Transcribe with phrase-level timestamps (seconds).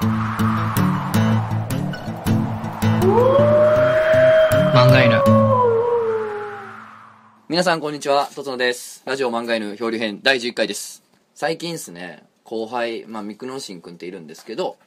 [0.00, 0.08] 漫
[4.90, 5.22] 画犬
[7.48, 9.04] 皆さんこんにちは、とつのです。
[9.06, 11.04] ラジオ漫画犬漂流編第11回です。
[11.34, 14.78] 最近ですね、後輩、まあ、ミクノシンくんっているんですけど、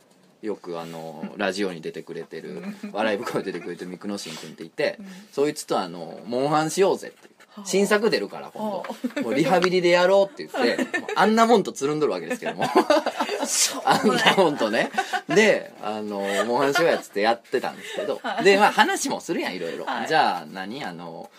[0.41, 4.99] よくあの、ラジオに出てくれてる、笑い袋に出てくれてるミクノンシンくんっていて、
[5.31, 7.37] そいつとあの、モンハンしようぜって。
[7.65, 8.83] 新作出るから今
[9.15, 9.21] 度。
[9.23, 12.65] もうリハビリでやろうって言って、 あんなもんとつるんどるわけですけども。
[13.83, 14.91] あんなもんとね。
[15.27, 19.87] で、あの、モンハンしようやっつってやってたんですけど、で、まあ話もするやん、いろいろ。
[20.07, 21.31] じゃあ何、あの、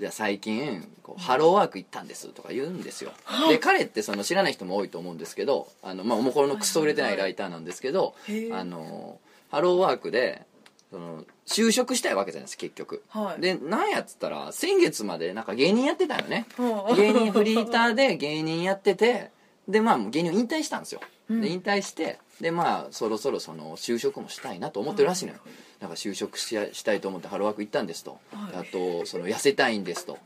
[0.00, 3.12] じゃあ最近こうハローワーク行ったんですとか言うんですよ。
[3.50, 8.14] で彼ってその知らない人も多いと思うんですけどあの、まあ、おもころのクソ売れてないライターなんですけど
[8.52, 10.46] あのハローワークで
[10.90, 13.40] その就職したいわけじゃないです結局、はい。
[13.40, 16.46] でなんやっつったら先月までなんか芸人やってたよね。
[16.58, 16.96] うん。
[16.96, 19.30] 芸人フリーターで芸人やってて
[19.68, 25.38] でまあ芸人を引退したんですよ、で引退してでまあそろそろその就職もしたいなと思ってるらしいのよ、
[25.80, 28.52] なんか就職ししたいと思ってハローワーク行ったんですと、はい。
[28.52, 30.18] であとその痩せたいんですと。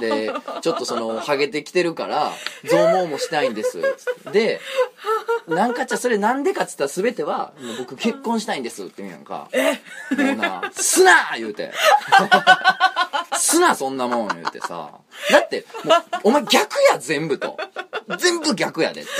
[0.00, 2.32] でちょっとそのハゲてきてるから
[2.64, 3.82] 増毛もしたいんです。
[4.32, 4.60] で
[5.46, 9.50] なんかっちゃそれなんでかっつったら全てはもう僕結婚したいんですって言うんやんか。
[10.16, 11.70] もうな「すな!」言うて
[13.36, 14.90] 「すなそんなもん」言うてさ。
[15.30, 17.58] だってもうお前逆や全部と。
[18.18, 19.10] 全部逆やでって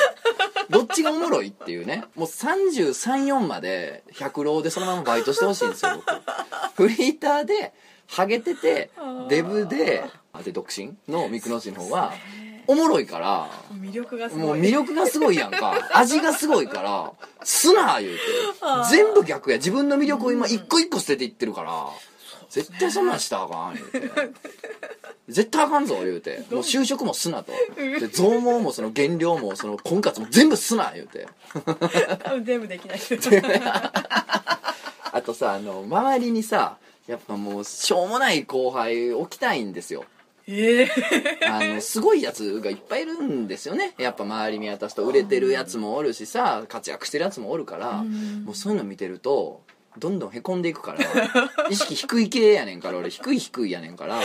[0.71, 2.05] どっちがおもろいっていうね。
[2.15, 6.03] もう334まで百郎でそのままバイトしてほしいんですよ
[6.77, 6.89] 僕。
[6.89, 7.73] フリーターで
[8.07, 8.91] ハゲてて
[9.29, 10.05] デブで
[10.45, 12.13] で独身のミクノシの方は
[12.67, 14.47] おもろいから魅力がすごい。
[14.47, 15.75] もう魅力がすごいやんか。
[15.93, 17.13] 味がすごいから
[17.45, 18.19] すな言うて。
[18.91, 19.59] 全部逆や。
[19.59, 21.89] 自分の魅力を今一個一個捨てていってるから
[22.55, 24.01] 絶対そんなんしたらあかん言うて。
[25.29, 26.45] 絶対あかんぞ言うて。
[26.51, 27.53] もう就職もすなと。
[27.77, 31.27] で増毛もその減量もその婚活も全部すな言うて。
[32.23, 33.01] 多分全部できない。
[35.13, 40.05] あとさあの周りにさやっぱもうしょうもない後輩置きたいんですよ。
[40.47, 40.91] ええ
[41.49, 43.95] あのすごいやつがいっぱいいるんですよね。
[43.99, 48.05] やっぱ周り見渡すと売れてるやつもおるしさ活躍してるやつもおるから
[48.45, 49.63] もうそういうの見てると
[49.99, 50.99] どんどんへこんでいくから
[51.71, 53.11] 意識低い系やねんから俺。
[53.11, 54.21] 低い低いやねんから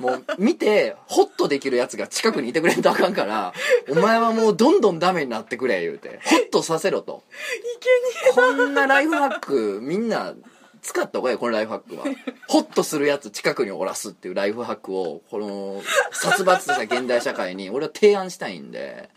[0.00, 3.52] もう見てホッとできるやつが近くにいてくれんとあかんから
[3.88, 6.20] お前はもうどんどんダメになってくれ言うて。
[6.24, 7.24] ホッとさせろと。
[8.34, 10.34] こんなライフハックみんな
[10.82, 12.04] 使った方がいいこのライフハックは。
[12.48, 15.82] ホッとするやつ近くにおらすっていうライフハックをこの
[16.12, 19.10] 殺伐とした現代社会に俺は提案したいんで。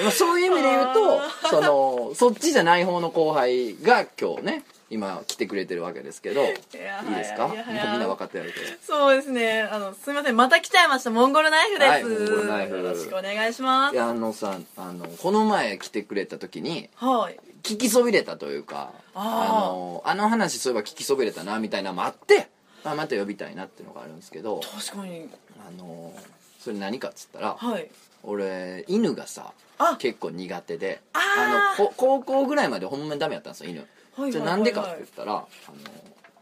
[0.00, 7.46] まあそういう意味で言うとそのそっちじゃない方の後輩が今日ね今来てくれてるわけですけどいいやですか？
[7.46, 9.62] もうみんな分かってやるけどそうですね。
[9.62, 10.36] あのすみません。
[10.36, 12.76] また来ちゃいましたモンゴルナイフです、はいモンゴルナイフ。
[12.76, 13.94] よろしくお願いします。
[13.94, 17.38] いやあのさあのこの前来てくれた時にはい。
[17.62, 19.48] 聞きそびれたというかあー。
[19.48, 22.48] のあの話そういえば聞きそびれたなみたいなのもあって、
[22.84, 25.28] まあ、また呼びたいなっていうのがあるんですけど確かに。
[25.64, 26.12] あの
[26.58, 27.88] それ何かっつったらはい。
[28.24, 29.96] 俺犬がさあ。
[29.98, 31.84] 結構苦手であー。
[31.84, 33.88] のこ高校ぐらいまでほんまにダメやったんですよ犬、はい
[34.30, 35.48] じゃあなんでかって言ったらあの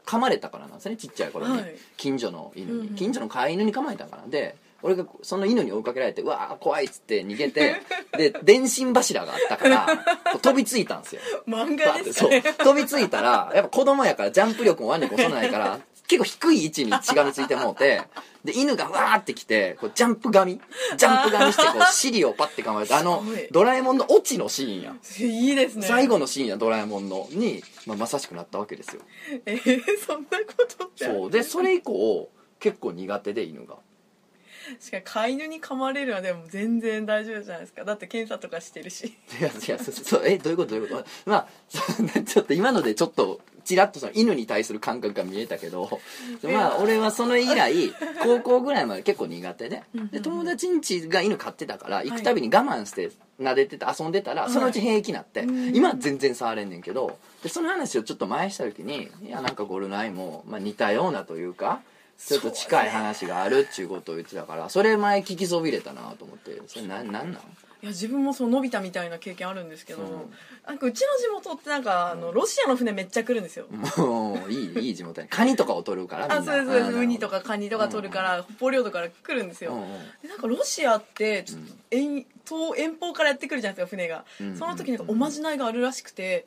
[0.06, 1.74] 噛まれたからなんですねちっちゃい頃に、はい。
[1.96, 2.94] 近所の犬に、うんうん。
[2.94, 7.82] 近所の飼い犬に噛まれたからで俺がその犬に追いかけられてうわー怖いっつって逃げて
[8.16, 9.86] で電信柱があったから
[10.32, 11.20] こう飛びついたんですよ。
[11.46, 12.30] 漫バーってそう。
[12.40, 18.02] 飛びついたらやっぱ子供やからジャンプ力も我にこそないから結構低い位置にしがみついてもうて
[18.42, 20.60] で犬がわーってきてこうジャンプ噛み
[20.96, 25.86] ジャンプ噛みしてこう 尻をパッて噛まれてあのドラえもんのオチのシーンやいいですね。
[25.86, 29.02] 最後のシーンやドラえもんのに、まあ、まさしくなったわけですよ。
[29.44, 31.30] えー、そんなことってそう。
[31.30, 33.76] でそれ以降結構苦手で犬が
[34.80, 37.84] しかも飼い犬に噛まれるのはでも全然大丈夫じゃないですか。
[37.84, 39.06] だって検査とかしてるし。
[39.40, 40.70] いやいやそそうえどういうこと？
[40.70, 41.04] どういうこと？
[41.26, 41.48] まあ
[42.24, 46.00] ちょっと今のでちょっとちらっとその犬に対する感覚が見えたけど
[46.42, 47.92] まあ俺はその以来
[48.22, 49.82] 高校ぐらいまで結構苦手で。
[50.10, 55.42] で友達ん家が犬飼ってたから行くたびに我慢して撫でてて遊んでたらそのうち平気になって
[55.74, 57.18] 今は全然触れんねんけど。
[57.42, 61.82] でその話をちょっと前した時にいやなんかゴルナイも、まあ、似たようなというか
[62.18, 66.60] ちょっと近い話があるっていうことを言ってたからそれ前聞きそびれたなと思って。
[66.66, 67.42] それなんなんなん？
[67.80, 70.04] いや自分もそう伸びたみたいな経験あるんですけど、う。
[70.04, 70.08] ん
[70.66, 73.66] なんかうちの地元ってなんかあのロシアの船めっちゃ来るんですよ、
[73.96, 75.28] もういいいい地元や。
[75.30, 76.90] カニとかを取るからあそうですそうです。
[76.90, 79.80] んウニとかカニとか取るから、北方領土から来るんですよ、
[80.20, 82.26] でなんかロシアってちょっと遠遠
[82.76, 86.46] 遠方からやってくるじゃないですか船が、うんその時なんかおまじないがあるらしくて、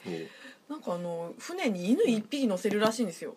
[0.69, 3.35] なんかあの船に犬一匹乗せるらしいんですよ。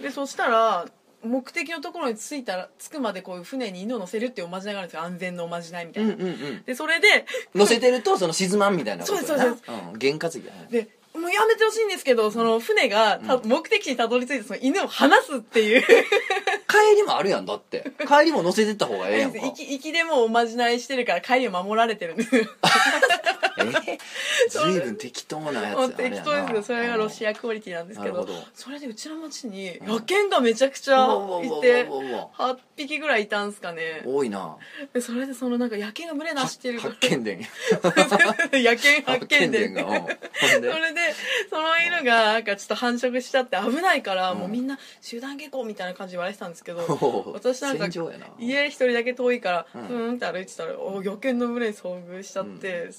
[0.00, 0.86] でそしたら
[1.22, 5.02] 目的のところに着いたら着くまでこういう船に犬を乗せるっていうおまじないがあるんですよ。
[5.02, 6.62] 安全のおまじないみたいな、うんうんうん。
[6.64, 9.62] でそれで乗せてるとその沈まんみたいなことそうですそうです。
[9.92, 15.82] うん験担ぎやねでもうやめてほしいんですけどその船がたうん目的地にたどり着いてその犬を離すっていう。
[16.70, 17.92] 帰りもあるやんだって。
[18.06, 19.40] 帰りも乗せてった方がええやんか。
[19.40, 22.30] 行き行きでもおまじないしてるから帰りを守られてるんです
[23.62, 23.98] え？
[24.48, 30.94] ー、随分適当なやつ適当ですけどそれがロシアアクオリティなんですけどそれでうちの町に野犬がめちゃくちゃ
[31.42, 34.56] いて8匹ぐらいいたんすかね多いな
[34.92, 37.40] でそれでそのなんか野犬が群れ出してる発見伝
[38.52, 41.00] 野犬発見伝そでれで
[41.48, 46.80] その犬がなんかちょっと繁殖しちゃって危ないから、うんもうみんな集団下校みたいな感じで言われてたんですけど
[47.34, 47.86] 私なんか
[48.38, 52.90] 家一人だけ遠いからううんーんって歩いてたらお野犬の群れに遭遇しちゃって、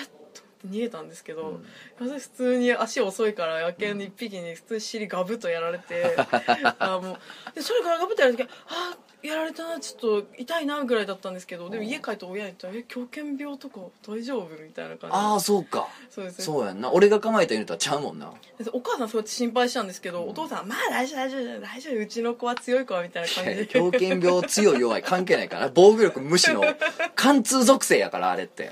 [0.00, 1.60] えっと思って逃げたんですけど、
[1.98, 6.16] 私普通に足遅いから野犬一匹に普通に尻ガブッとやられて、
[6.78, 15.12] あもうでそれからガブッとやられてあやられたなちょっと痛いなぐらいだったんですけどでも家帰って親に言ったら「え狂犬病とか大丈夫?」みたいな感じで。
[15.12, 15.88] ああそうか。
[16.10, 16.38] そうです。
[16.38, 16.92] ねそうやんな。
[16.92, 18.32] 俺が構えた犬とはちゃうもんな。
[18.58, 23.66] でお母さんそうやって心配したんですけど、うんお父さんは「まあ大丈夫大丈夫大丈夫うちの子は強い子は」みたいな感じで。
[23.66, 26.62] 狂犬病強い弱い関係ないから防御力無視の
[27.16, 28.70] 貫通属性やからあれって。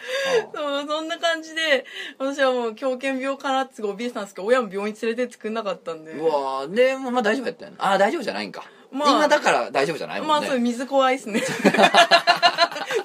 [0.54, 1.84] そうそんな感じで
[2.18, 6.12] 私はもう狂犬病かなってすごい怯えてたんですけど親も病院連れてってくんなかったんで。
[6.12, 8.64] うわーでもまあ大丈夫やったよああ大丈夫じゃないんか、
[8.94, 11.42] まあ今だから大丈夫じゃないもんね、まあそう水怖いっすね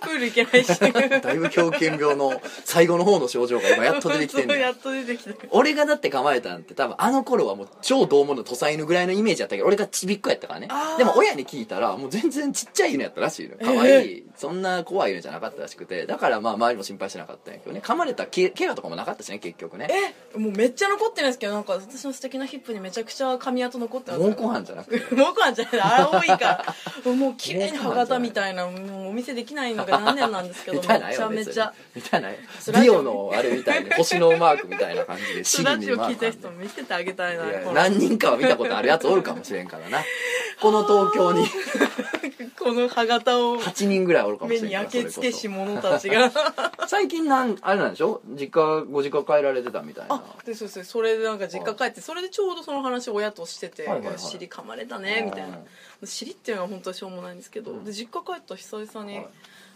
[0.09, 1.21] プール行けないし。
[1.21, 10.67] だいぶ狂犬病の最後の方の症状が今やっと出てきてんやっと出てきて俺がだって構えたんって多分あの頃はもう超獰猛の土佐犬ぐらいのイメージやったけど俺がちびっこやったからね。
[10.69, 10.97] あー。
[10.97, 13.57] でも親に聞いたらもう全然ちっちゃい犬やったらしいの。
[13.57, 16.05] かわいい、そんな怖い犬じゃなかったらしくて。
[16.05, 17.81] だからまあ周りも心配してなかったんやけどね。
[17.83, 19.87] 噛まれたけ怪我とかもなかったしね結局ね。
[20.35, 24.23] えもうめっちゃ残ってるんですけどなんか私の素敵なヒップにめちゃくちゃ髪跡残ってます。
[24.23, 25.15] 蒙古斑じゃなくて。
[25.15, 25.81] モコハンじゃない。
[25.81, 26.37] 青いか
[27.05, 27.13] ら。
[27.13, 28.67] もう綺麗に歯型みたいな。
[28.67, 30.41] もうお見せできないのが何年な。
[30.41, 31.73] んですけどめちゃめちゃ。
[31.95, 35.05] みたいなディオのあれみたいに星のマークみたいな。
[35.05, 39.99] 感じでシラリジオ聞いた人見せてあげたいな何人かは見たことあるやつおるかもしれんからな。
[40.61, 41.45] この東京に。
[42.59, 46.29] この歯型を8人ぐらいおるかもし目にれんから焼け付けし者たちが。
[46.29, 46.39] そ
[46.87, 48.21] 最近なんあれなんでしょ？
[48.27, 50.15] 実家ご実家帰られてたみたいな。
[50.15, 55.59] あでそうそうそれでなんか実家帰ってそれでちょうどその話を親としててはいはいはい「尻噛まれたね」みたいな。
[56.03, 59.27] 尻っていうのは本当はしょうもないんですけどで実家帰ったら久々にはい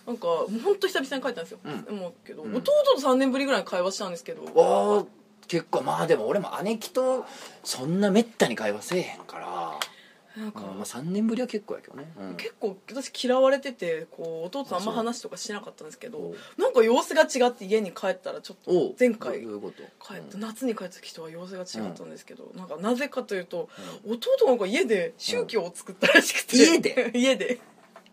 [0.06, 1.60] なんかもう本当久々に帰ったんですよ。
[1.64, 1.84] うん。
[1.84, 2.44] でもけど。
[2.44, 2.56] うん。
[2.56, 4.44] 弟と3年ぶりぐらいに会話したんですけど。
[4.54, 5.06] わあ
[5.48, 7.26] 結構まあでも俺も姉貴と
[7.64, 12.36] そんなめったに会話せえへんから、なんかうんまあ、3年ぶりは結構やけどね、うん。
[12.38, 19.84] 結構私嫌われててこう弟とあんま話とかしてなかったんですけどなんか様子が違って家に帰ったらちょっと前回どういうこと？
[20.14, 22.68] 帰ってうん夏に帰った時とは様子が違ったんですけど、なん。
[22.68, 23.70] かなぜかというと、
[24.08, 27.12] 弟がなんか家で宗教を作ったらしくて、 家で？
[27.14, 27.60] 家で。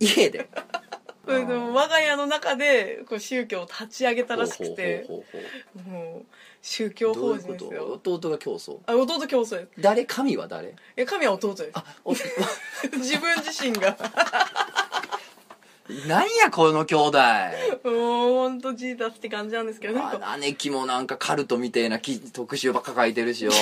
[0.01, 0.49] 家で？
[1.31, 6.27] それでも我が家の中でこう宗教を立ち上げたらしくてほうほうほうほもう
[6.61, 7.99] 宗教法人ですよ。
[8.03, 8.15] と？
[8.15, 8.79] 弟が競争。
[8.87, 9.69] あ弟教祖です。
[9.79, 10.05] 誰？
[10.05, 10.75] 神は誰？
[10.97, 11.71] え神は弟です。
[11.73, 12.13] あお
[12.99, 13.97] 自分自身が
[16.07, 17.19] なんやこの兄弟。
[17.85, 17.95] もう
[18.35, 20.33] 本当ジーザスって感じなんですけどなんか。
[20.33, 23.53] あ姉貴もなんかカルトみてえな記特集ばっか書いてるしよ。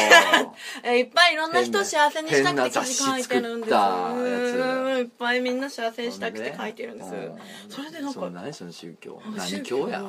[0.83, 3.75] え いっぱいいろんな人を幸せにしたくて記事書いてるんです。
[3.75, 7.11] いっぱいみんな幸せにしたくて書いてるんです。
[7.11, 7.39] うん
[7.69, 9.21] それでなんか何その宗教。
[9.25, 9.89] あ何宗教。
[9.89, 10.03] や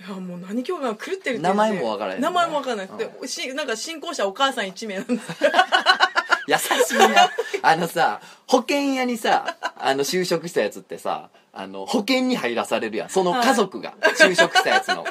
[0.00, 2.86] いやもう何教が狂ってるって名前もわからへん名前もわからない。
[2.86, 5.28] です、うでしなんか信仰者お母さん1名なんです
[6.48, 7.30] 優しいな
[7.62, 15.04] あのさ保険屋にさあの就職したやつってさあの保険に入らされるやんその家族が就職したやつの。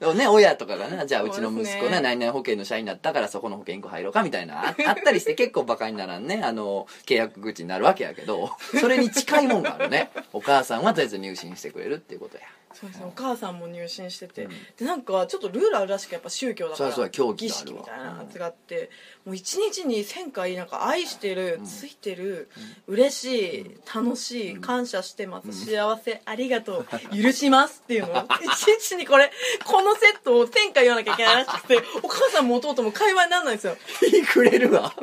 [0.00, 10.10] でもね、親とかがな、じゃあうちの息子ね、何々保険の社員になったからそこの保険1個入ろうかみたいな、あ あったりして結構バカにならんね、あの、契約口になるわけやけど、それに近いもんがあるね。
[10.32, 12.44] お母さんはとりあえず入信してくれるっていうことや。
[12.72, 13.06] そうですね。
[13.06, 14.50] お母さんも入信してて、うん。
[14.78, 18.90] でなんかちょっとルールあるらしくやっぱ宗教だからそうそう教義儀式みたいなやつがあって、
[19.24, 21.66] もう一日に1000回なんか愛してる、うん。
[21.66, 22.48] ついてる、
[22.86, 23.24] 嬉し
[23.60, 28.12] い楽しい、感謝してます、幸せありがとう許しますっていうの。
[28.12, 29.32] を 一日にこれ
[29.64, 33.76] このセットを1000回言わなきゃいけないらしくてお母さんも弟も会話にならないんですよ。
[34.00, 34.94] 日くれるわ。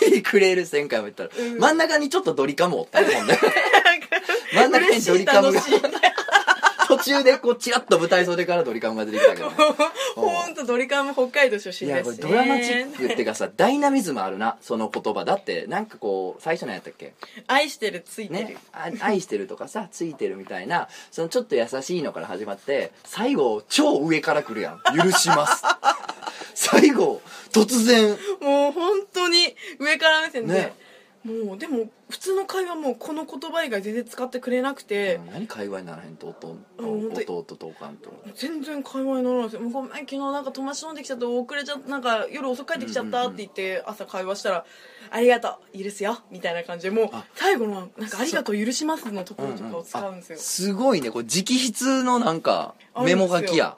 [0.00, 1.58] 日くれる1000回も言ったら、うん。
[1.58, 3.38] 真ん中にちょっとドリカムおったもんね。
[4.54, 5.60] 真ん中にドリカムが
[7.08, 9.56] 中でこうチラッと舞台袖からドリカムが出てきたけど、ね、
[10.14, 15.66] ほんとドリカム北海道出いやこれ身ですドラマチックってかさダイナミズムあるなその言葉だって。
[15.66, 17.14] なんかこう最初のやったっけ？
[17.46, 18.56] 愛してるついてる、ね。
[18.72, 24.80] あ愛してるとかさついてるみたいなそのちょっと優しいのから始まって最後超上から来るやん。
[24.96, 25.62] 許します。
[26.54, 27.22] 最後
[27.52, 28.16] 突然。
[28.40, 30.87] もう本当に上から目線で、ね
[31.28, 36.56] もうでも普通通の会話もこの言葉以外全然使ってくれなくて、何会話にならへんと弟
[37.56, 39.54] とおかんと全然会話にならないんです。
[39.56, 44.66] よもうごめん昨日なんか友達と飲んできちゃって遅れちゃったなんか夜遅く帰ってきちゃったって言って朝会話したら
[45.10, 50.36] 「ありがとう許すよ」みたいな感じでもうあ最後のなんか「ありがとう許します」のところとかを使うんですよ。
[50.38, 53.76] あすごいねこれ直筆のなんかメモ書きや。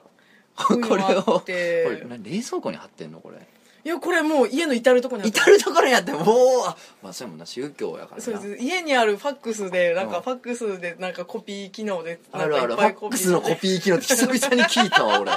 [0.53, 3.47] こ れをこれ何冷蔵庫に貼ってんのこれ
[3.83, 6.23] いやこれもう家の至るところにあって至る所にあってもう
[6.67, 8.21] あまあそうやもんな宗教やからな。
[8.21, 8.63] そうです。
[8.63, 10.11] 家にあるファックスでなんうん。
[10.11, 12.75] かファックスでなんかコピー機能でなあるある。
[12.75, 15.31] ファックスのコピー機能って久々に聞いたわ俺。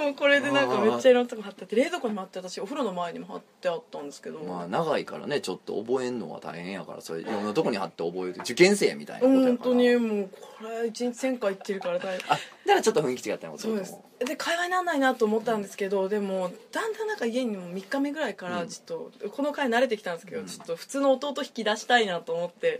[0.00, 10.38] もうこれでなんかめっちゃいろんなとこ貼ってあって冷蔵庫にも貼ってあったしお風呂の前にも貼ってあったんですけど、まあ長いからねちょっと覚えんのは大変やからそれいろんなとこに貼って覚える受験生みたいなことや本から当にもうこ
[10.82, 12.32] れ一日1000回行ってるから大変。
[12.32, 18.84] あだからちょっと雰囲気違ったのそうですで会話にならないなと思ったんですけどでもだんだんなんか家にも3日目ぐらいからちょっ
[19.20, 22.78] と、この回慣れてきたんですけど、ちょっと普通の弟引き出したいなと思って。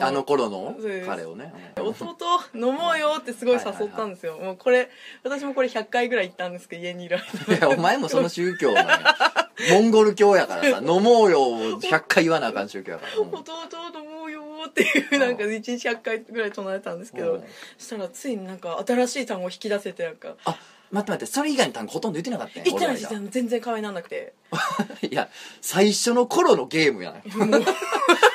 [0.00, 0.76] あの頃の？
[1.06, 1.52] 彼をね。
[1.76, 2.16] 弟
[2.54, 4.90] 飲もうよってすごい誘ったんですよ、もうこれ
[5.22, 7.56] 私もこれ100回ぐらい行ったんですけど家にいる間。
[7.56, 8.74] いやお前もその宗教
[9.72, 13.28] モンゴル教やからさ飲もうよを100回言わなあかん宗教やから、うん。
[13.34, 13.52] 弟
[13.94, 17.44] 飲もうよっていうなんか1日100回ぐらい唱えたんですけどうん。
[17.76, 20.56] そしたらついになんか新しい単語引き出せてなんかあ
[20.90, 23.30] 待って待ってそれ以外の単語ほとんど言ってなかったんや言ってないです俺らが。
[23.30, 24.34] 全然会話にならなくて。
[25.10, 25.28] いや
[25.60, 27.62] 最初の頃のゲームやないもう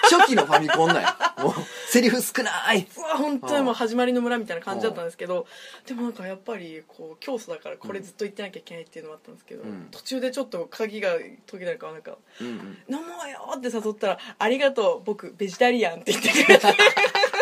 [0.03, 1.35] 初期のファミコンなんや。
[1.39, 1.53] もう
[1.87, 2.87] セリフ少ない。
[2.95, 5.47] うわ本当にもう始まりの村みたいな感じだったんですけど
[5.87, 9.87] でもなんかやっぱりこう教祖だからこれずっと言ってなきゃいけないっていうのもあったんですけど、うん。
[9.91, 11.13] 途中でちょっと鍵が
[11.47, 16.67] 途切れるからなんかうんうん「飲もうよ!」って誘ったら「ありがとう僕ベジタリアン」って言ってくれて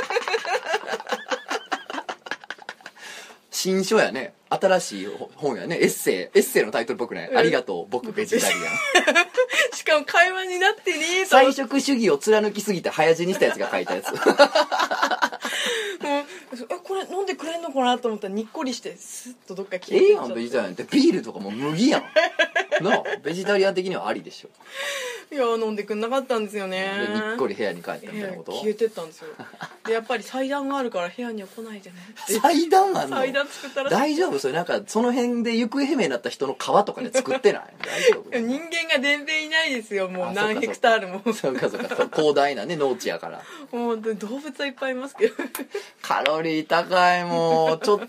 [3.62, 4.34] 新書やね。
[4.50, 5.78] 新しい本やね。
[5.80, 6.16] エッセイ。
[6.16, 7.38] エッセイのタイトルっぽくね、うん。
[7.38, 8.62] ありがとう僕ベジタリアン。
[9.78, 14.08] しかも会話になってねえ菜食主義を貫きすぎて早死にしたやつが書いたやつ。
[14.12, 14.18] もう
[16.70, 20.84] えこれ飲んでくれんのかなと思ったらにっこりしてスッとどっか消ええやえてっちゃってんベジタリアンって。
[20.90, 22.04] ビールとかもう麦やん。
[22.84, 24.50] なあベジタリアン的にはありでしょ
[25.32, 27.08] いや飲んでくんなかったんですよね。
[27.08, 28.52] でにっこり部屋に帰ったみたいなこと？
[28.52, 29.28] 消えてったんですよ。
[29.88, 33.16] でやっぱり祭壇があるから部屋には来ないでねって祭壇あんの？
[33.18, 34.40] 祭壇作ったら大丈夫？
[34.40, 37.64] それなんかその辺で行方不明になった人の皮とかで作ってない？
[37.82, 38.38] 大丈夫？
[38.40, 41.22] 人間が全然いないですよもあう何ヘクタールも。
[41.34, 41.96] そうかそうか。
[41.96, 43.42] そう広大なね農地やから。
[43.72, 45.36] もう動物はいっぱいいますけど。
[46.02, 47.86] カロリー高いもう。
[47.86, 48.02] ちょ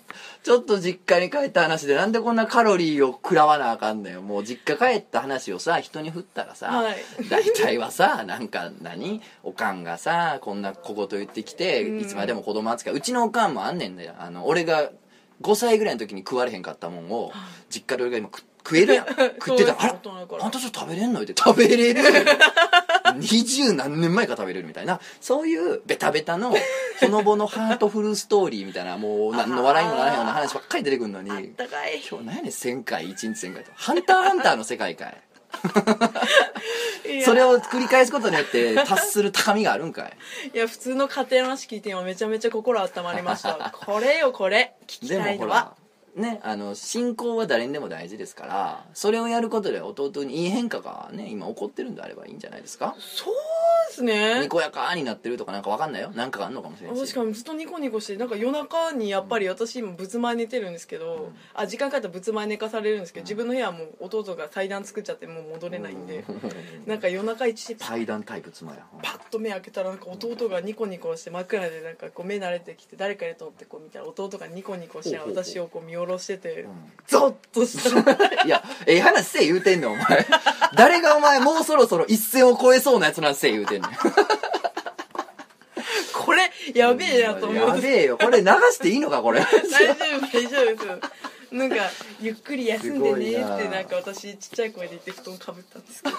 [0.43, 4.23] ちょっと実家に帰った話でなんでこんなカロリーを食らわなあかんのよ。
[4.23, 6.97] もう実家帰った話をさ人に振ったらさ、はい。
[7.31, 9.23] 大体はさなんか何？
[9.45, 12.01] おかんがさこんな小言言ってきて、うん。
[12.01, 12.95] いつまでも子供扱い。
[12.95, 14.91] うちのおかんもあんねんだよあの俺が
[15.43, 17.31] 5歳ぐらいの時に食われへんかったもんを
[17.71, 19.07] 実家で俺が今食食えるやん。
[19.45, 19.99] 食ってたら「あら。
[20.41, 21.35] あんたちょっと食べれんの?」って。
[21.37, 22.03] 食べれる
[23.17, 25.01] 二十何年前から食べれるみたいな。
[25.21, 26.55] そういうベタベタの
[27.01, 31.31] ほのぼのハートフルストーリーみたいなもう何の笑いにもならへんような話ばっかり出てくるのに。
[31.31, 32.01] あったかい。
[32.09, 33.71] 今日何やねん1000回1日1000回と。
[33.75, 35.23] ハンターハンターの世界かい。
[37.25, 40.17] それを繰り返すことによって達する高みがあるんかい。
[40.55, 43.73] いや普通の家庭の話聞いて今めちゃめちゃ心温まりました。
[43.75, 44.75] これよこれ。
[44.87, 45.55] 聞きたいのは。
[45.55, 45.82] ら
[46.14, 52.95] ねあの信仰は誰にでも大事ですからそれをやることで弟にいい変化がね今起こってるんであればいいんじゃないですか？
[52.99, 53.35] そう
[53.88, 54.40] ですね。
[54.40, 56.11] にこやかになってるとかなんかわかんないよ。
[56.14, 57.09] なんかがあんのかもしれないし。
[57.09, 66.25] しかもずっとニコニコしてなんか夜中にやっぱり私今仏前寝てるんですけど、あ時間かかったら仏前寝かされるんですけど自分の部屋はもう弟が祭壇作っちゃってもう戻れないんで
[66.87, 75.45] なんか夜中一時祭壇タイプ妻やパッと目開けたらなんか弟がニコニコして真っ暗でなんかこう目慣れてきて誰かいると思ってこう見たら弟がニコニコしながらほうほうほう。
[75.45, 76.67] 私をこう見下ろしててん。
[77.07, 78.13] ゾッとした
[78.45, 80.27] いやええ話せえ言うてんねんお前。
[80.75, 83.91] 誰がお前もうそろそろ一線を越えそうなやつなんせえ言うてんねん。
[86.15, 88.17] これやべえなと思やうべえよ。
[88.17, 89.41] これ流していいのかこれ。
[89.41, 90.77] 大丈夫大丈夫。
[90.77, 90.99] ですよ
[91.53, 91.77] なんか
[92.21, 96.17] ゆっくり休んでねってなんか私ちっちゃい声で言って布団かぶったんですけど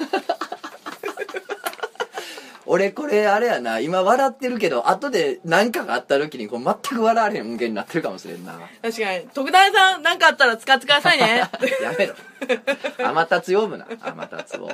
[2.65, 8.53] 俺これあれやな今笑ってるけど後で何かがあった時にこう全く笑われへん音源になってるかもしれんな。
[8.82, 9.27] 確かに。
[9.34, 11.50] 徳田さん何かあったら使ってくださいね。
[11.82, 12.15] やめろ。
[12.98, 13.86] 天達呼ぶな。
[13.86, 14.70] 天達を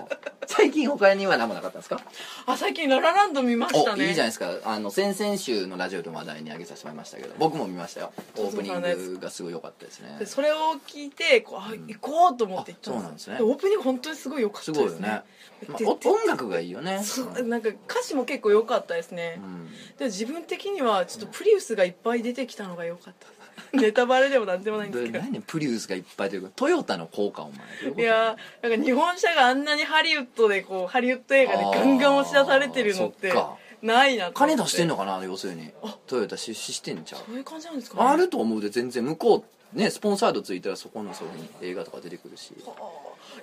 [0.50, 2.02] 最近他には何もなかったんですか？
[2.48, 4.04] あ最近ララランド見ましたね。
[4.04, 4.50] おいいじゃないですか。
[4.66, 8.12] あの先々週のラジオでも話題に上げさせてもらいましたけど僕も見ましたよ。
[8.38, 10.16] オープニングがすごい良かったですね。
[10.18, 10.56] でそれを
[10.88, 13.38] 聞いてこうあ行こうと思って行ったあそうなんですね。
[13.42, 15.22] オープニング本当にすごい良かったですね。
[15.66, 17.04] すごいよね、まあ音楽がいいよね。
[17.04, 19.68] そうなんか歌詞も結構良かったですね、うん。
[20.00, 23.28] で自分的にはちょっとプリウスがいっぱい出てきたのが良かった
[23.80, 25.14] ネタバレでもなんでもないんですけど。
[25.14, 28.04] で何ねプリウスがいっぱい出てくるトヨタの効果お前。
[28.04, 33.34] いやーなんか日本車があんなにハリウッドでこうハリウッド映画でガンガン押し出されてるのって
[33.82, 35.72] ないな金出してんのかな要するに。
[36.08, 37.22] トヨタ出資してんちゃう？
[37.26, 38.10] そういう感じなんですかね。
[38.10, 39.46] あると思うで全然向こ
[39.76, 42.54] うねスポンサードついたらそこのそうに映画とか出てくるし。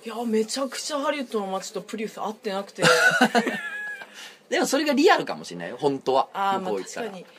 [0.05, 2.83] いやめちゃくちゃハリウッドの街とプリウス合ってなくて。
[4.49, 6.29] でもそれがリアルかもしれないよ本当は。
[6.33, 7.07] ああまあ向こう行ったら。
[7.07, 7.23] 確かに。
[7.23, 7.29] で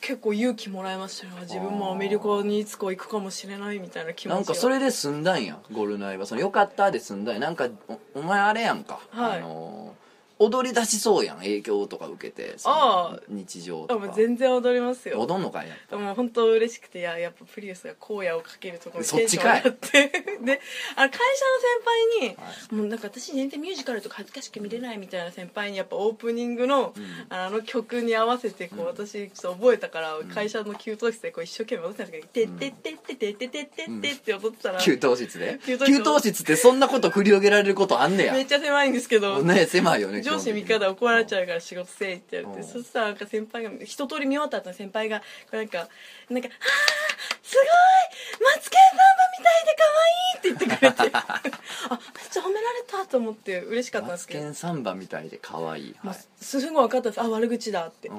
[0.00, 1.32] 結構勇気もらいましたよ。
[1.42, 4.34] 自分もアメリカにいつか行くかもしれないみたいな気持ちが。
[4.36, 7.40] なんかそれで済んだんやゴルナイはそのよかったで済んだんや。
[7.40, 9.38] なんかおお前あれやんか、はい。
[9.38, 10.01] あのー
[10.44, 13.20] 踊り出しそうやん影響とか受けてそのああ。
[13.28, 15.20] 日常あもう全然踊りますよ。
[15.20, 19.62] 踊んのかいやでも本当嬉しくていややっぱプリウスが荒野をかけるところにそっちかい。
[19.62, 20.22] テンション上がって。
[20.42, 20.60] で
[20.96, 22.38] あの会社の先
[22.70, 26.94] 輩に、もうなんか私全然ミュージカルとか恥ずかしく見れないみたいな先輩にやっぱオープニングの、
[27.28, 42.82] あの曲に合わせてこう、私ちょっと覚えたから、会社の給湯室でこう一生懸命踊ってたんですけど「てってってってってってってって」って踊ってたら、給湯室で給湯室給湯室ってそんなこと繰り広げられることあんねやめっちゃ狭いんですけど、ね狭いよね上司味方怒られちゃうから仕事せえって言われて、うん。
[42.82, 45.88] そしたらなんか先輩が一通り見終わった先輩がなんか
[46.30, 46.54] 「なんかあー
[47.42, 47.66] すごい
[48.54, 51.16] マツケンサンバみたいで可愛いって言ってくれて。
[51.88, 55.94] あめっちゃ褒められたと思って嬉しかったんマツですけど、ケンサンバみたいで可愛い。
[56.02, 57.20] まあはい、すぐ分かったんです。
[57.20, 58.10] あ悪口だって、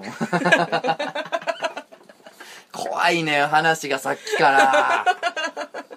[2.72, 5.06] 怖いね話がさっきから。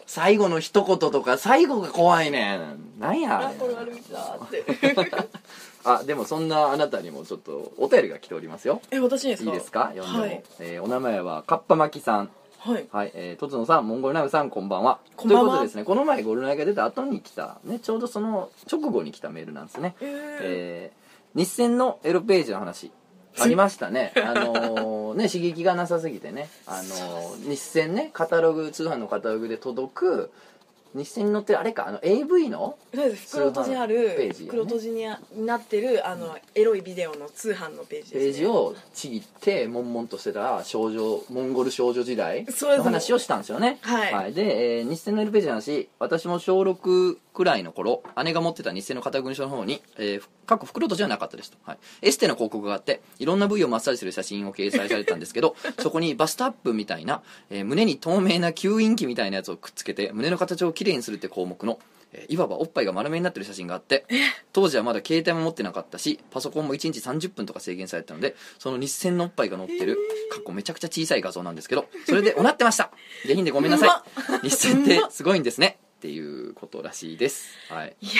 [0.06, 2.56] 最後の一言とか最後が怖いね。
[2.56, 4.64] んなんやあこれ悪口だって
[5.86, 9.50] あでもそんなあなたにもちょっとお便りが来ておりますよえ私にですか？
[9.50, 9.92] いいですか？
[9.94, 14.98] 読んでも、はいえーお名前はかっぱまきさんはいはい、えー、とつのさん、モンゴルナウさん、こんばんは。
[15.14, 19.94] こんばんはということでですね、この前ゴルナイが出た後に来た、ね、ちょうどその直後に来たメールなんですね。
[20.00, 20.08] えー
[20.42, 22.90] えー日戦のエロページの話。
[23.38, 24.12] ありましたね。
[24.16, 26.48] あのーね、刺激がなさすぎてね。
[26.66, 30.30] あのー日戦ね、カタログ、通販のカタログで届く、
[30.96, 32.76] 日戦に載ってる、あれか、あの、AV の？
[32.94, 33.36] そうです。
[33.36, 34.48] 袋閉じにあ通販ペーるジね。
[34.48, 42.78] 袋閉じになってるあのエロいビデオの通販のページです、ね、ページをちぎって、悶々としてた少女、モンゴル少女時代そうです。
[42.78, 43.78] の話をしたんですよね。
[43.82, 44.32] はい。
[44.32, 51.58] で、えー日戦のエロページの話、私も小6くらいの頃、姉が持ってた日戦の片文書の方に、えー、各袋閉じはなかったですと。
[51.64, 51.78] はい。
[52.00, 61.78] エステの広告があって、いろんな部位をマッサージする写真を掲載されてたんですけど、 そこにバストアップみたいな、えー胸に透明な吸引器みたいなやつをくっつけて、胸の形をきれいにするって項目の、
[62.14, 64.06] えーいわばおっぱいが丸めになってる写真があって、
[64.54, 69.98] 当時はまだ携帯も持ってなかったし、パソコンも1日30分とか制限されてたので、その日戦のおっぱいが載ってる、
[70.30, 72.90] かっこめちゃくちゃ小さい画像なんですけど、それでおなってました
[73.26, 74.02] 下品でごめんなさ
[74.42, 74.48] い。
[74.48, 75.78] 日戦ってすごいんですね。
[75.96, 77.48] っていうことらしいです。
[77.70, 77.96] はい。
[78.00, 78.12] いや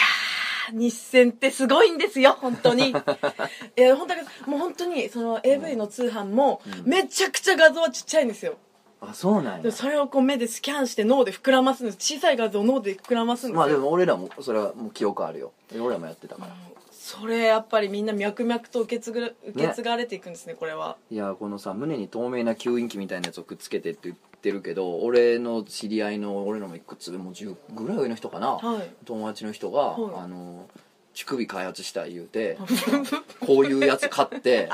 [0.71, 2.89] ー日戦ってすごいんですよ本当に。
[3.77, 8.57] いや本当にもう本当にその AV の通販もめちゃくちゃ画像はちっちゃいんですよ。
[8.99, 11.97] あ、そうなんでそれをこう目でスキャンして脳で膨らますんです。
[11.99, 15.53] 小さい画像を脳で膨らますんですよ、まあでも俺らも、それはもう記憶あるよ。
[15.75, 16.55] 俺らもやってたから。
[17.07, 20.97] それやっぱりみんな脈々と受け継ぐ受け継がれていくんですねこれは。
[21.09, 24.13] いやこのさ胸に透明な吸引器みたいなやつをくっつけてって言
[24.47, 28.89] ってるけど俺の知り合いの俺のもいくつもう10ぐらい上の人かな、はい。
[29.05, 30.23] 友達の人が、はい。
[30.23, 30.67] あの
[31.13, 32.57] 乳首開発したい言うて
[33.45, 34.69] こういうやつ買って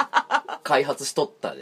[0.63, 1.62] 開発しとったで。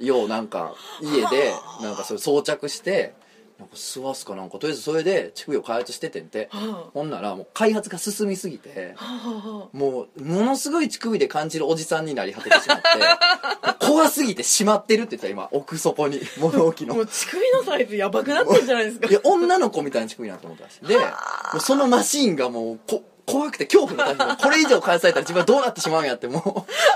[0.00, 3.14] ようなんか家でなんかそれ装着して
[3.62, 4.58] なんかスワスかなんか。
[4.58, 6.48] とりあえずそれで乳首を開発しててんて。
[6.50, 12.84] はほんならもう開発が進みすぎてあ、はあはもう、ものすごい乳首で感じるおじさんになり果ててしまって、
[13.86, 16.94] 怖すぎてしまってるって言ったら今、奥底に、 物置の。
[16.94, 19.08] あもう乳首のサイズやばくなってるじゃないですか。
[19.08, 20.86] いや、女の子みたいな乳首になって思ったらしい。
[20.86, 21.04] で、も
[21.56, 24.36] うそのマシーンがもう、こ、怖くて恐怖の感じ。
[24.36, 26.42] で、これ以上返されたら自分はどうなってしまうんやって、もう、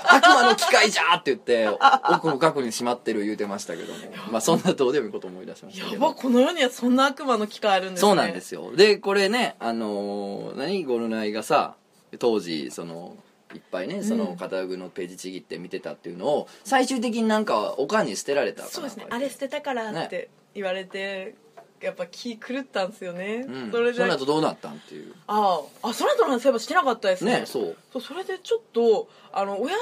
[0.05, 1.69] 悪魔の機械じゃーって言って、
[2.11, 3.99] 奥深くにしまってる言うてましたけども。
[4.31, 5.95] まあそんなどうでもいいこと思い出しましたけど。
[5.95, 8.09] やばこの世にはそんな悪魔の機械あるんですね。
[8.09, 8.75] そうなんですよ。
[8.75, 10.85] でこれねあのー何？
[10.85, 11.75] ゴルナイがさ
[12.19, 13.17] 当時その
[13.55, 19.07] いっぱいねそのカタログのページちぎって見てたっていうのを最終的になんかおかんに捨てられたそうですね。
[19.09, 21.35] あれ捨てたからって言われて、
[21.81, 23.99] やっぱ気狂ったんですよね、うん、それで。
[23.99, 25.15] その後どうなったんっていう。
[25.27, 25.89] ああ。
[25.89, 27.41] あその後の話そういえばしてなかったですね。
[27.41, 27.77] ねそう。
[27.93, 29.75] そうそれでちょっとあの親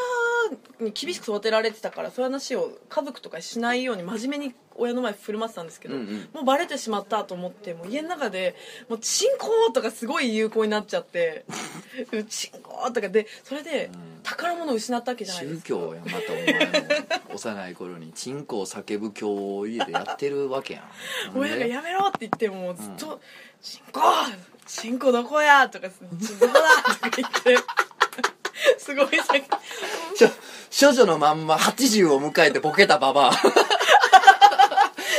[0.80, 8.54] に厳しく育てられてたからそういう話を家族とかしないように真面目に親の前振る舞ってたんですけど、うんうんもうバレてしまったと思ってもう家の中で
[8.88, 11.44] 「もうチンコ!」とかすごい有効になっちゃって
[12.12, 13.90] 「うチンコ!」とかでそれで
[14.22, 16.88] 宝物を失ったわけじゃないで宗すか教やまたお前
[17.28, 20.84] の幼い頃にチンコを叫ぶ教を家でやってるわけやん
[21.38, 23.20] 親がやめろって言ってもずっと
[23.62, 24.00] 「チンコ
[24.66, 26.60] チンコどこや?」とか「どこだ?」
[26.94, 27.56] とか言って
[28.78, 29.42] すごい叫
[30.16, 33.32] しょ処女のまんま80を迎えてボケたババア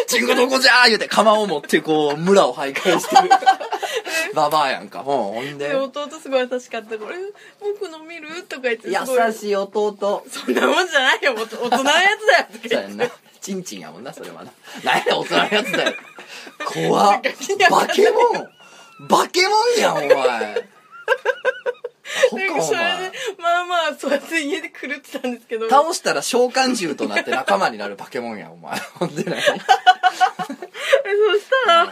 [0.07, 3.29] チンコどこじゃー言うて釜を持ってこう村を徘徊してる。
[4.33, 4.99] ババアやんか。
[4.99, 5.69] ほんほんで。
[5.69, 7.19] で弟すごい優しかったからえ
[7.59, 10.25] 「僕飲みる?」とか言って優しい弟。
[10.29, 11.33] そんなもんじゃないよ。
[11.35, 13.05] 大人のやつだよそうやんな。
[13.41, 14.51] チンチンやもんなそれはな
[14.83, 15.93] 何や大人のやつだよ。
[16.65, 17.21] 怖っ。
[17.69, 18.49] バケモン。
[19.07, 20.67] バケモンやんお前
[22.31, 25.69] なんかそれでまあまあそうやって家で狂ってたんですけど。
[25.69, 28.79] 倒したら召喚獣となって仲間になるバケモンやんお前。
[28.79, 29.41] ほんで何？
[29.41, 29.59] そし
[31.65, 31.89] たら、い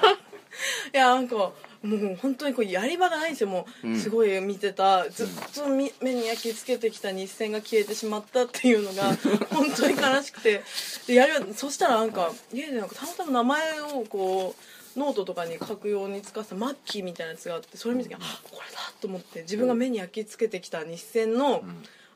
[0.93, 3.99] やなんかもう本当にこうやり場がないんですよもう、うん。
[3.99, 5.10] すごい見てた。
[5.10, 9.15] ずっとみ目に焼き付けてきた日線が消えてしまったっていうのが
[9.52, 10.63] 本当に悲しくて。
[11.08, 14.63] でやり場そしたらなんか家でなんかたまたま名前をこう
[14.97, 21.63] ノートとかに書くように使ってたマッキーみたいなやつがあってそれ見て、あこれだと思って自分が目に焼き付けてきた日線の、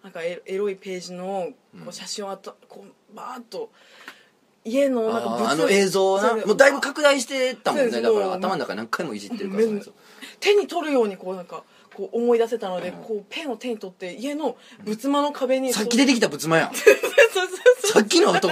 [0.04, 1.50] なんかエエロいページの
[1.84, 3.72] こう写真をあとこうバーッと
[4.64, 8.02] 家のなんかあの映像をなもうだいぶ拡大してったもんね。
[8.02, 9.64] だから頭の中何回もいじってるから
[10.40, 11.64] 手に取るようにこうなんか
[11.98, 14.56] こう思い出せたので、こうペンを手に取って家の
[14.86, 16.76] 仏間の壁にさっき出てきた仏間やん。
[16.76, 17.48] そうそう
[17.82, 18.52] そうさっきの男？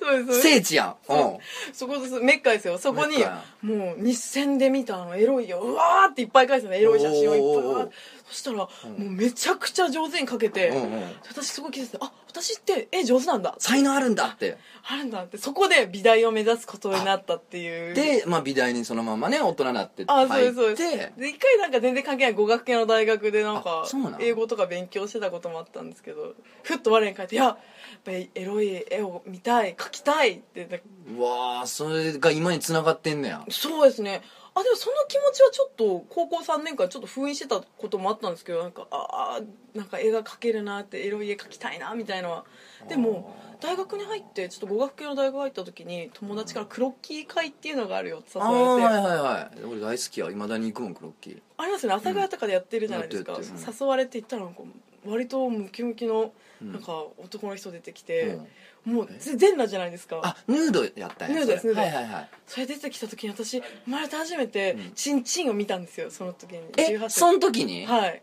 [0.00, 0.96] そうです聖地やん。
[1.08, 1.14] う。
[1.14, 1.38] ん。
[1.72, 2.18] そこです。
[2.20, 2.78] メッカですよ。
[2.78, 3.24] そこに
[3.62, 5.60] もう日線で見たあのエロいよ。
[5.60, 7.88] うわーっていっぱい書いてたのエロい写真をいっぱい。
[8.28, 11.02] そしたら、もうめちゃくちゃ上手に描けて、うんうん。
[11.28, 13.54] 私すごい気づいてあ私って絵上手なんだ。
[13.58, 14.56] 才能あるんだって。
[14.88, 15.36] あるんだって。
[15.36, 17.94] そこで美大を目指すことになったっていう。
[17.94, 20.82] で、まあ、美大にそのままね大人になってあそう入ですそうです。
[21.20, 23.86] で一回なんか全然関係ない語学系の大学でなんか
[24.20, 27.58] 英語とか勉強してたこともあったんですけどふっと我に返って「いややっ
[28.04, 30.82] ぱりエロい絵を見たい描きたい」って
[31.16, 33.44] うわーそれが今に繋がってんねや。
[33.50, 34.22] そうですね。
[34.54, 39.40] あでもその気持ちはちょっと高校3年間ちょっと封印してたこともあったんですけどなんかああ
[39.74, 42.44] なんか絵が描けるなってエロい絵描きたいなみたいなのは。
[42.88, 48.84] でも大学に入ってちょっと語学系の大学入った時に友達からクロッキー会っていうのがあるよって誘われて。
[48.84, 49.64] はいはいはい。
[49.64, 51.38] 俺大好きやいまだに行くもんクロッキー。
[51.56, 51.94] ありますよね。
[51.94, 53.42] 阿佐ヶ谷とかでやってるじゃないですか、うん。
[53.42, 54.62] 誘われて行ったらなんか
[55.06, 58.38] 割とムキムキのなんか男の人出てきて、
[58.84, 60.20] もうぜ全裸じゃないですか。
[60.22, 61.80] あヌードやったんやヌードですヌード。
[61.80, 62.28] はいはいはい。
[62.46, 66.62] それ出てきた時に私生まれて初めてチンチンを見たんですよその時に。
[66.76, 67.86] え18その時に？
[67.86, 68.22] はい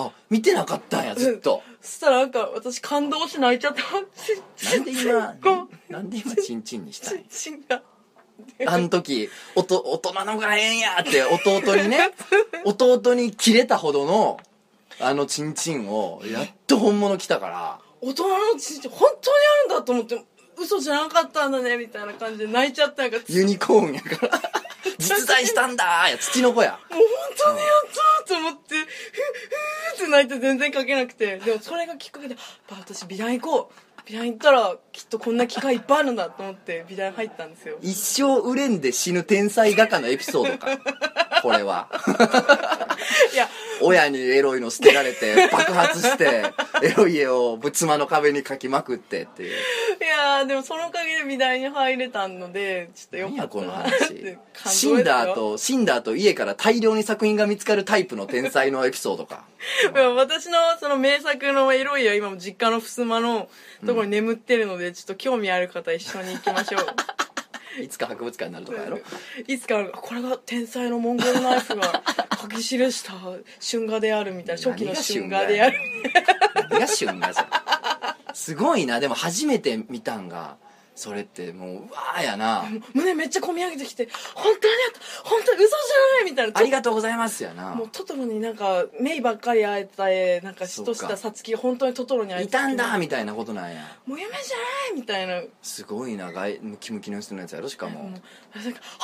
[0.00, 1.60] あ見てなかったんやずっと。
[1.82, 3.82] そしたらなんか私感動して泣いちゃった。
[4.70, 5.36] なんで今
[5.90, 7.22] なんで今チンチンにしたんや？
[7.28, 7.82] チンが
[8.66, 12.12] あの時おと大人のがええんやって弟にね。
[12.64, 14.38] 弟に切れたほどの
[15.00, 17.80] あのチンチンをやっと本物来たから。
[18.00, 19.36] 大人のチンチン本当に
[19.72, 20.24] あるんだと思って
[20.56, 24.40] 嘘じゃなかったんだねみたいな感じで泣いちゃったなんかユニコーンやから
[24.98, 27.06] 実在したんだーや土の子やもう本
[27.38, 27.68] 当にやっ
[28.24, 31.38] たと思って、ふ、ふーって泣いて全然書けなくて。
[31.38, 32.36] でもそれがきっかけで、
[32.70, 33.88] 私美大行こう。
[34.08, 37.76] 美大行ったらきっとこんな機会いっぱいあるんだと思って美大入ったんですよ。
[37.82, 40.78] 一生売れんで死ぬ天才画家のエピソードか
[41.42, 41.88] これは
[43.34, 43.48] いや、
[43.80, 46.44] 親にエロいの捨てられて 爆発して
[46.82, 49.52] エロい絵を妻の壁に描きまくってっていうい
[50.06, 54.38] やーでもそのおかげで美大に入れたので、ちょっとよかった何やこの話。
[54.66, 59.44] 死んだ後死んだ後家から大量に作品が見つかるタイプの天才のエピソードか
[60.16, 63.48] 私のその名作のエロいは今も実家の襖の
[63.86, 66.86] ところに眠ってるので、ちょっと興味ある方一緒に行きましょう。
[67.82, 68.98] いつか博物館になるとかやろ？
[69.46, 72.02] いつかこれが天才のモンゴルナイフが
[72.40, 74.62] 書き記した春画であるみたいな。
[74.62, 75.78] 初期の春画である。
[76.70, 77.46] 何が旬がじゃん。
[78.34, 79.00] すごいな。
[79.00, 80.56] でも初めて見たんが
[80.98, 82.64] それってもううわーやな。
[82.92, 86.58] 胸めっちゃ込み上げてきて本当にあった本当に嘘じゃないみたいな。
[86.58, 87.72] ありがとうございますやな。
[87.76, 93.80] もうトトロになんかメイばっかり会えた絵なんかしとしたさつきが本当にトトロに会えいたんだみみたいなことなんや。
[94.06, 94.56] もう夢じゃ
[94.92, 95.40] ないみたいな。
[95.62, 98.02] すごいな外ムキムキの人のやつやろしかも。
[98.02, 98.20] もう
[98.52, 98.96] 私なんか過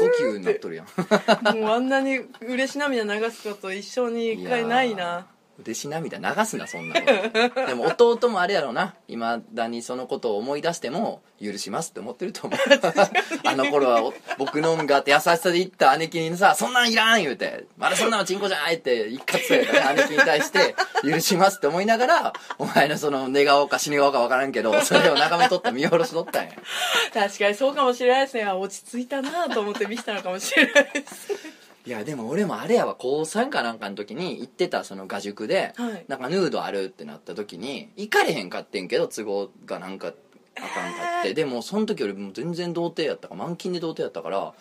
[0.00, 5.26] 呼吸になっとるやんもうあんなに嬉し涙流すこと一生に一回ないな
[5.58, 7.06] 嬉し涙流すなそんなこ
[7.54, 7.66] と。
[7.66, 8.94] でも弟もあれやろな。
[9.08, 12.58] いまだにそのことを思い出しても許しますって思ってると思う。
[13.44, 20.02] あの頃はお僕のがあって優しさで言った姉貴にさ「そんなんいらん!」言うて「まだそんなのチンコじゃない!」って一括されたね。
[20.02, 20.74] 姉貴に対して
[21.08, 26.50] 「許します」って思いながらお前のその寝顔か死に顔か分からんけどそれを眺めとった見下ろしとったんや。
[27.12, 28.44] 確かにそうかもしれないですね。
[28.44, 31.28] あ落ち着いたなと思って見せたのかもしれないです
[31.86, 32.94] いやでも俺もあれやわ。
[32.98, 36.04] 高3かなんかの時に行ってたその画塾で、はい。
[36.08, 44.54] なんかヌードあるってなった時に行かれへんかってんけど都合がなんかあかんかって、でもその時俺もう全然童貞やったから満勤で童貞やったから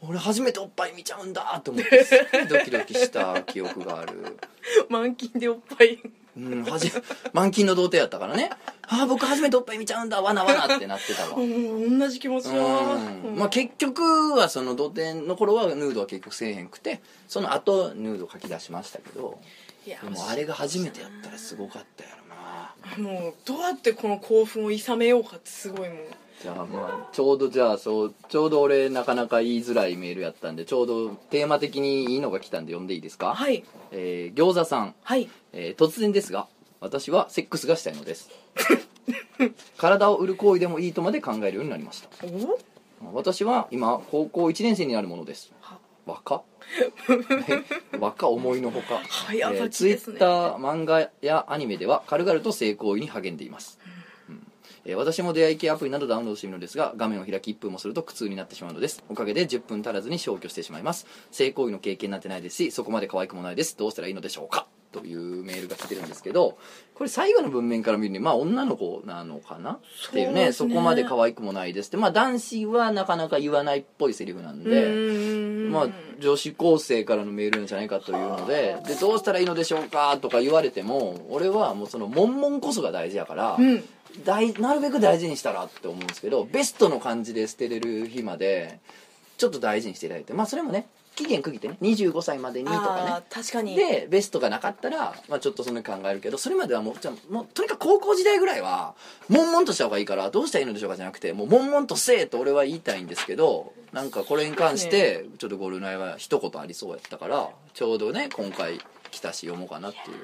[0.00, 4.38] 俺初めておっぱい見ちゃうんだと思ってすごいドキドキした記憶がある。
[4.88, 5.98] 満勤でおっぱい
[6.40, 6.90] うん、はじ
[7.32, 8.50] 満勤の童貞やったからね。
[8.82, 10.20] ああ僕初めておっぱい見ちゃうんだ。
[10.20, 11.36] わなわなってなってたわ。
[11.38, 12.52] うん同じ気持ちだ。
[12.52, 13.36] うん。
[13.36, 14.02] まあ結局
[14.34, 19.38] はその童貞の頃はヌードは結局せえへんくてその後ヌード書き出しましたけど
[19.86, 23.10] いやでもあれが初めてやったらすごかったやろな。
[23.10, 25.98] もうどうやってこの興奮をいさめようかってすごいもう
[26.42, 33.34] じゃあまあちょうどじゃあそうちょうど俺なかなか言いづらいメールやったんでちょうどテーマ的にいいのが来たんで読んでいいですか？
[33.34, 33.62] はい。
[33.92, 35.28] えー餃子さん、はい。
[35.52, 36.46] えー突然ですが
[36.80, 38.30] 私はセックスがしたいのです。
[39.76, 42.08] 体を売る行為でもいいとまで考えるようになりました。
[42.26, 42.58] お？
[43.14, 45.52] 私は今高校1年生になるものです。
[45.60, 45.78] は。
[46.06, 46.42] 若？
[47.92, 50.12] え若思いのほか、早咲きですね。
[50.12, 53.79] ツイッター漫画やアニメでは軽々と性行為に励んでいます、うん
[54.84, 59.04] えー私も出会い系アプリなどダウンロードしているのですが画面を開き1分もすると苦痛になってしまうのです。
[59.08, 61.06] おかげで10分足らずに消去してしまいます。
[61.30, 63.76] 性行為の経験なんてないですしそこまで可愛くもないです。
[63.76, 64.66] どうしたらいいのでしょうか。
[64.92, 66.58] というメールが来てるんですけど
[66.94, 69.72] これ最後の文面から見るにまあ女の子なのかな？
[69.72, 69.78] っ
[70.12, 70.52] ていうねね。
[70.52, 71.96] そこまで可愛くもないですって。
[71.96, 74.88] まあ男子はなかなか言わないっぽいセリフなんで、う
[75.68, 83.84] んまあ、女子高生からのメールなんじゃないかというのででどうしたらいいのでしょうかとか言われても俺はもうその悶々こそが大事やから、うん。
[84.24, 88.80] 大なるべく大事にしたらって思うんですけどベストの感じで捨てれる日まで
[89.38, 90.86] ちょっと大事にしていただいてまあそれもね
[91.20, 93.26] 期限区切ってね25歳までにとかね。
[93.30, 93.76] 確かに。
[93.76, 98.94] でベストがなかったら、まあ、ちょっとそんな考えるけどそれまではもうじゃあもうとにかく高校時代ぐらいは
[99.28, 108.80] 悶々とした方がいいからどうしたらいいのでしょうかじゃなくてもう悶々とせえと俺は言いたいんですけどなんかこれに関してちょっとゴルナイは一言ありそうやったからちょうどね今回
[109.10, 110.16] 来たし読もうかなっていう。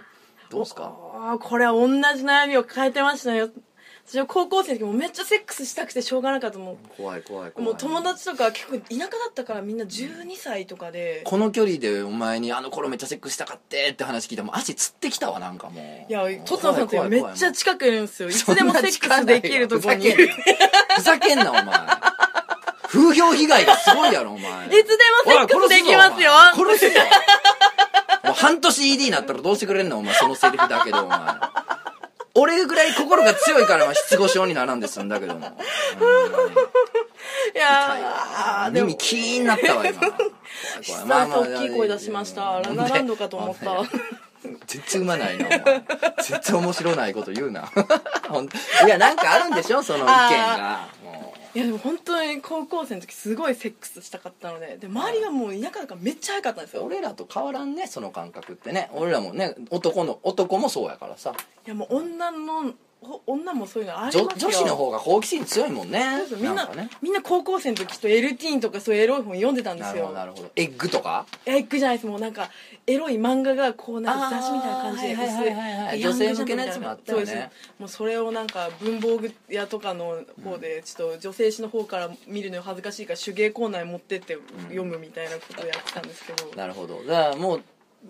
[0.48, 0.92] どうですか？
[1.40, 3.50] これは同じ悩みを抱えてましたよ
[4.08, 7.52] 私は高校生の時もめっちゃセックスしたくてしょうがなかったも怖い怖い怖い。
[7.56, 11.22] うもう友達とか結構田舎だったからみんな12歳とかで。
[11.24, 16.10] この距離でお前にあの頃めっちゃセックスしたかってって話聞いても足つってきたわなんかもう。
[16.10, 18.28] いやとつのさんってめっちゃち近くいるんですよ。
[18.28, 20.12] いつでもセックスできるとこに。
[20.12, 21.64] ふざけんなお前。
[22.86, 24.68] 風評被害がすごいやろお前。
[24.68, 24.82] つで
[25.26, 26.30] もセックスできますよ。
[26.54, 27.00] 殺すぞ
[28.22, 30.14] もう半年 ED になったらどうしてくれんのお前。
[30.14, 31.18] そのセリフだけどお前
[32.36, 35.46] 俺ぐらい心が強いからまあ失語症にならんで済んだけども。
[37.54, 38.72] いやー。
[38.72, 40.00] でも耳キーンなったわ今。
[41.06, 42.60] まあまあ大きい声出しました。
[42.60, 43.82] ララランドかと思った。
[44.66, 45.60] 全然うまないなお前。
[46.22, 47.72] 全然面白ないこと言うな。
[48.84, 50.88] いやなんかあるんでしょその意見が。
[51.02, 56.82] もいやでも本当に高校生の時すごいセックスしたかったのでで周りがもう田舎だからめっちゃ早かったんですよ。
[56.82, 58.90] う俺らと変わらんねその感覚ってね。
[58.92, 61.32] 俺らもね男の男もそうやからさ。
[61.66, 62.74] いやもう女のほ
[63.26, 64.50] 女もそういうのあり女ますよ。
[64.50, 66.18] 女子の方が好奇心強いもんね。
[66.20, 66.90] そうですみんなかね。
[67.00, 70.08] みんな高校生の時とエルティーンとかそういうエロい本読んでたんですよ。
[70.08, 70.50] どなるほど。
[70.56, 71.26] エッグとか？
[71.44, 72.06] エッグじゃないです。
[72.06, 72.50] もうなんか
[72.86, 77.26] エロい漫画がこうなんか雑誌みたいな感じで女性向けのやつもあったよね。
[77.26, 87.02] そうですもうそれをなんか文房具屋とかの方でちょっと女性誌の方から見るの恥ずかしいから手芸コーナーに持ってって読むみたいなことをやってたんですけど、なるほど。
[87.04, 87.62] だからもう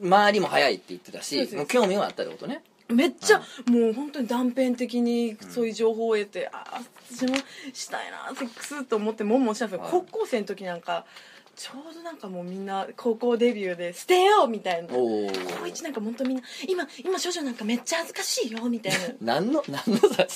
[0.03, 7.37] 周りも早いって言ってたし興味はあったってことねめっちゃもう本当に断片的にそういう情報を得て、ああ私も
[7.72, 9.90] したいなセックスと思ってもんもんしたんですよ、はい。
[9.90, 11.05] 高校生の時なんか
[11.57, 14.88] ちょうどなんかもうみんな高校デビューで「捨てよう!」みたいな。
[14.90, 18.99] 高一なんか本当みんな今今少女なんかめっちゃ恥ずかしいよみたいな。
[19.40, 20.27] 何の何のさ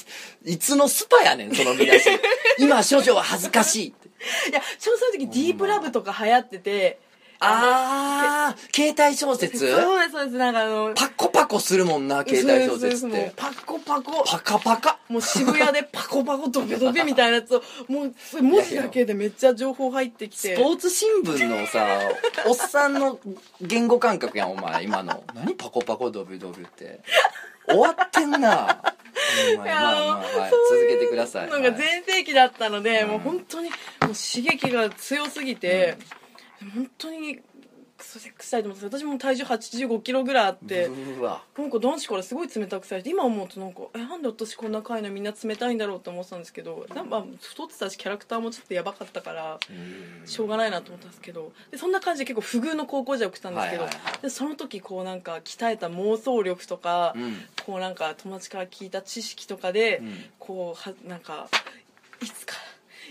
[0.44, 2.08] いつのスパやねんその見出し。
[2.58, 4.08] 今少女は恥ずかしいって。
[4.50, 6.98] いやちょうどその時ディープラブとか流行ってて。
[7.42, 9.58] ああ携帯小説？
[9.70, 10.36] そうですそうです。
[10.36, 13.32] なんかあのパコパコするもんな携帯小説って。
[13.34, 14.22] パコパコ。
[14.24, 14.98] パカパカ。
[15.08, 20.54] もう渋谷で パコパコドベドベみたいなやつをもうそれ文字だけでめっちゃ情報入ってきて。
[20.54, 21.86] スポーツ新聞のさ
[22.46, 23.18] おっさんの
[23.60, 25.24] 言語感覚やんお前今の。
[25.34, 27.00] 何パコパコドビドビって。
[27.66, 28.70] 終わってんな。
[29.58, 31.46] あまあ、続けてください。
[31.48, 31.74] のがはい。
[31.74, 33.08] 全盛期だったので、うん。
[33.10, 33.76] もう本当にもう
[34.08, 35.96] 刺激が強すぎて、
[36.74, 37.40] 本当に
[38.04, 40.88] セックスしたいと思って私も体重8 5キロぐらいあって、
[41.56, 49.58] なんか男子からすごい冷たくされて今思うとなんかえなんで私こんな可愛いのみんな冷たいんだろうって思ってたんですけどなんか太ってたしキャラクターもちょっとやばかったから
[50.24, 51.52] しょうがないなと思ったんですけど。
[51.70, 54.22] でそんな感じで結構不遇の高校時代を送ったんですけど、はいはいはい。
[54.22, 57.36] でその時こうなんか鍛えた妄想力とか、うん。
[57.64, 60.24] こうなんか友達から聞いた知識とかで、うん。
[60.38, 61.48] こうはなんか
[62.22, 62.54] いつか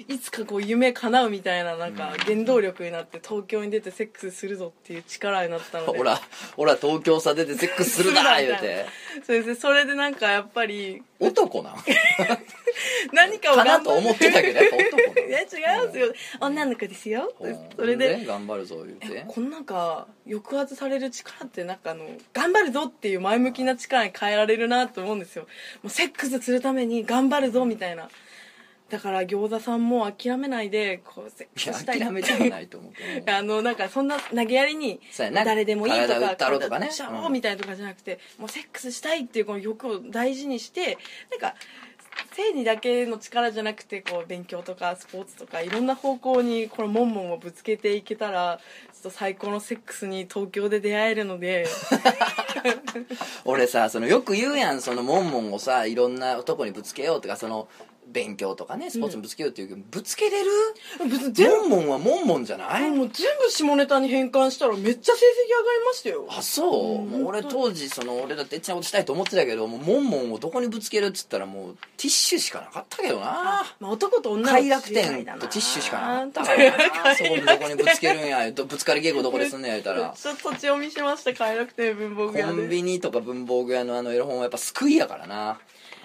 [0.07, 5.97] いつかこう夢叶うみたいななんか原動力になって東京に出てセックスするぞっていう力になったので。
[5.97, 6.19] ほら
[6.55, 8.85] ほら東京さ出てセックスするな言うて。
[9.25, 9.49] そうです。
[9.49, 11.75] ねそれでなんかやっぱり男なん
[13.11, 16.13] 何かをかなと思ってたけどやっぱ男 いや違いますよ。
[16.39, 17.33] 女の子ですよ。
[17.75, 19.07] それで頑張るぞ言うて。
[19.19, 25.43] えこのなんか抑圧される力ってなんかあの頑張るぞっていう前向きな力に変えられるなと思うんですよ。
[25.83, 28.09] もうセックスするために頑張るぞみたいな
[28.89, 32.93] だから餃子さんも諦めないでこうセックいやスしたい諦めてはないと思う。
[32.93, 34.99] けどあのなんかそんな投げやりに
[35.33, 36.87] 誰でもいいと体打かったろとかね。
[36.87, 37.33] 体しちゃおううん。
[37.33, 40.97] みたいなとかじゃなくてもうセックスしたいっていうこの欲を大事にして
[41.29, 41.55] なんか
[42.33, 48.59] 性にだけの力じゃなくてこう勉強とかスポーツとかいろんな方向にこのモンモンをぶつけていけたら
[48.93, 51.67] ちょっと最高のセックスに東京で出会えるので。
[53.45, 57.67] 俺さそのよく言うやんそのモンモンをさいろんなとこにぶつけようとかその
[58.11, 60.49] 勉強とかねスポーツにぶつけようっていうけど、ぶつけれる？
[60.99, 65.23] モンモンはモンモンじゃない、もう全部下ネタに変換したらめっちゃ成績
[65.59, 66.25] 上がりましたよ。
[66.29, 73.65] あそう、うんもう俺当時その俺だってエッチなことしたいと思ってたけどもうモンモンをどこにぶつけるっつったらもうティッシュしかなかったけどな。
[73.79, 76.43] まあ、男と女の快楽天とティッシュしかなかった。
[76.45, 80.13] からなそこにどこにぶつけるんやぶつかり稽古どこですんねや言うたら。
[80.17, 82.53] ちょっと立ち読みしました快楽天文房具屋で。
[82.53, 85.59] コンビニとか文房具屋のあのエロ本はやっぱ救いやからな、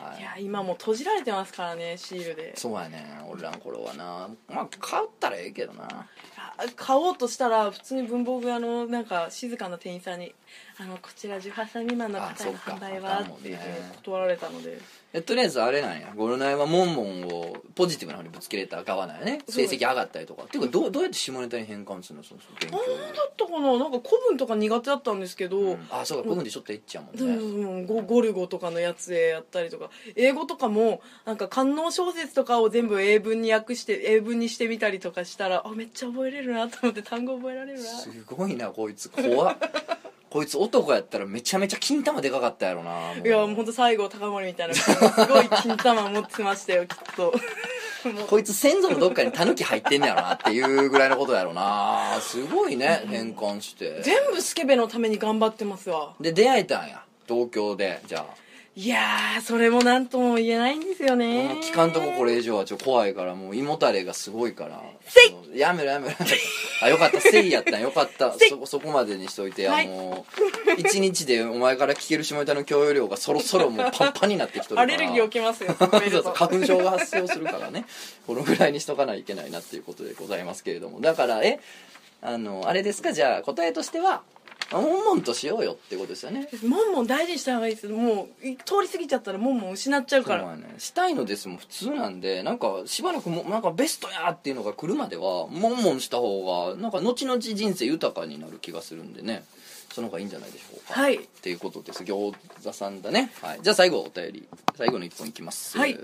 [0.09, 0.21] はい。
[0.21, 2.57] いや今もう閉じられてますからねシールで。
[2.57, 4.29] そうやね俺らの頃はな。
[4.49, 5.89] まあ買ったらええけどな。
[6.57, 10.35] あ買おうとしたら普通に文房具屋のなんか静かな店員さんに
[10.77, 13.67] 「あのこちら18歳未満の方への販売は」って言って
[14.03, 14.79] 断られたので。
[15.17, 16.13] えとりあえずあれなんや。
[16.17, 19.39] ゴルナイはモンモンをポジティブな方にぶつけれた側なんやね。
[19.49, 20.43] 成績上がったりとか。
[20.43, 23.79] っていうかどうどうやって下ネタに変換するのその勉強何だったかな？
[23.79, 25.87] なんか古文とか苦手だったんですけど、うん。
[25.89, 29.91] あそうか僕でちょっとエッチやもんでねもゴゴルゴとかのやつでやったりとか。
[30.17, 37.85] 英語とかもなんか官能小説とかを全部英文に訳して英文にしてみたりとかしたらあめっちゃ覚えれるなと思って単語覚えられるな。
[37.85, 39.09] すごいなこいつ。
[39.11, 39.57] 怖っ
[40.35, 42.91] こいつ男やったらめちゃめちゃ金玉でかかったやろな
[43.25, 44.91] いやもうほんと西郷隆盛みたいなす
[45.29, 47.33] ごい金玉持ってましたよきっと。
[48.29, 52.19] こいつ先祖のどっかにタヌキ入ってんねやろなっていうぐらいのことやろな。
[52.21, 54.03] すごいね変換して。
[54.03, 56.15] 全部スケベのために頑張ってますわ。
[56.21, 57.05] で出会えたんや。
[57.29, 58.44] 東京でじゃあ
[58.77, 61.61] いやーそれも何とも言えないんですよね。
[61.63, 64.83] 聞かんとここれ以上はちょ怖いからもう胃もたれがすごいから。
[65.55, 66.37] やめろやめろやめろ。
[66.83, 68.35] あよかったせいやったんよかった。
[68.37, 69.87] そそこまでにしといて、はい。
[69.87, 70.27] あの
[70.77, 76.01] 一日でお前から聞ける下ネタの共有量がそろそろもうパンパンになってきとるアレルギー起きますよ 花
[76.59, 77.85] 粉症が発生するからね。
[78.27, 81.01] このぐらいにしとかないといけないなっていうことでございますけれども。
[81.01, 81.61] だからえ
[82.23, 83.13] あのあれですか？
[83.13, 84.23] じゃあ答えとしては
[84.73, 86.49] もんもんとしようよってことですよね。
[86.65, 87.89] モンモン大事にした方がいいです。
[87.89, 90.43] もうい通り過ぎちゃったらモンモン失っちゃうから。
[90.43, 90.75] そうやね。
[90.79, 99.45] したいのですも普通なんでなんかしばらくもなんかベストやっていうのが来るまではもんもんした方がなんか後々人生豊かになる気がするんでね。
[99.93, 101.01] その方がいいんじゃないでしょうか。
[101.01, 101.17] はい。
[101.17, 102.03] っていうことです。
[102.03, 104.49] 餃子さんだね、はい、じゃあ最後お便り。
[104.77, 105.79] 最後の一本いきます。
[105.79, 105.97] はい。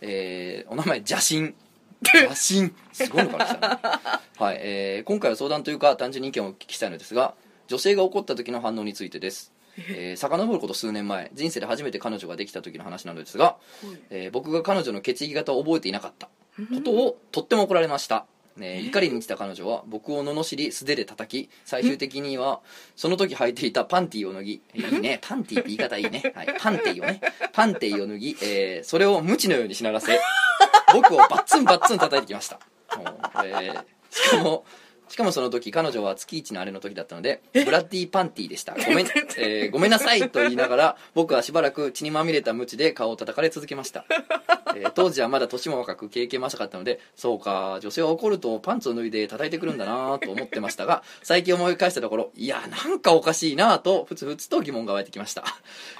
[0.00, 1.54] えーお名前邪神。
[2.02, 2.74] 邪神。
[2.92, 3.78] すごいのからしたね。
[4.38, 7.34] はい、えー今回は相談というか単純に意見をお聞きしたいのですが
[7.68, 9.52] 女性が怒った時の反応についてです。
[9.90, 11.30] えー、遡ること数年前。
[11.34, 13.56] 人生で初めて彼女ができた時の話なのですが、
[14.10, 16.28] えー僕が彼女の血液型を覚えていなかった。
[16.74, 18.26] ことをとっても怒られました、
[18.56, 22.58] ね、怒りに満ちた彼女は僕を罵り素手で叩き最終的には
[22.96, 25.20] その時履いていたパンティーを脱ぎいいね。
[25.22, 27.20] パンティーって言い方いいね、はい、パンティーをね。
[27.52, 30.18] パンティーを脱ぎ、えーそれを無知のようにしならせ
[30.92, 32.58] 僕をバッツンバッツン叩いてきました。
[33.44, 34.64] えーしかも
[35.08, 38.74] しかもその時彼女は月一のあれの時だったのでブラッディーパンティーでした。
[38.86, 39.06] ごめん、
[39.38, 44.04] えーごめんなさいと言いながら僕はしばらく血にまみれた鞭で顔を叩かれ続けました、
[44.76, 55.44] えー当時はまだ年も若く経験も浅かったのでそうか女性は怒るとパンツを脱いで叩いてくるんだなと思ってましたが 最近思い返したところいやなんかおかしいなとふつふつと疑問が湧いてきました、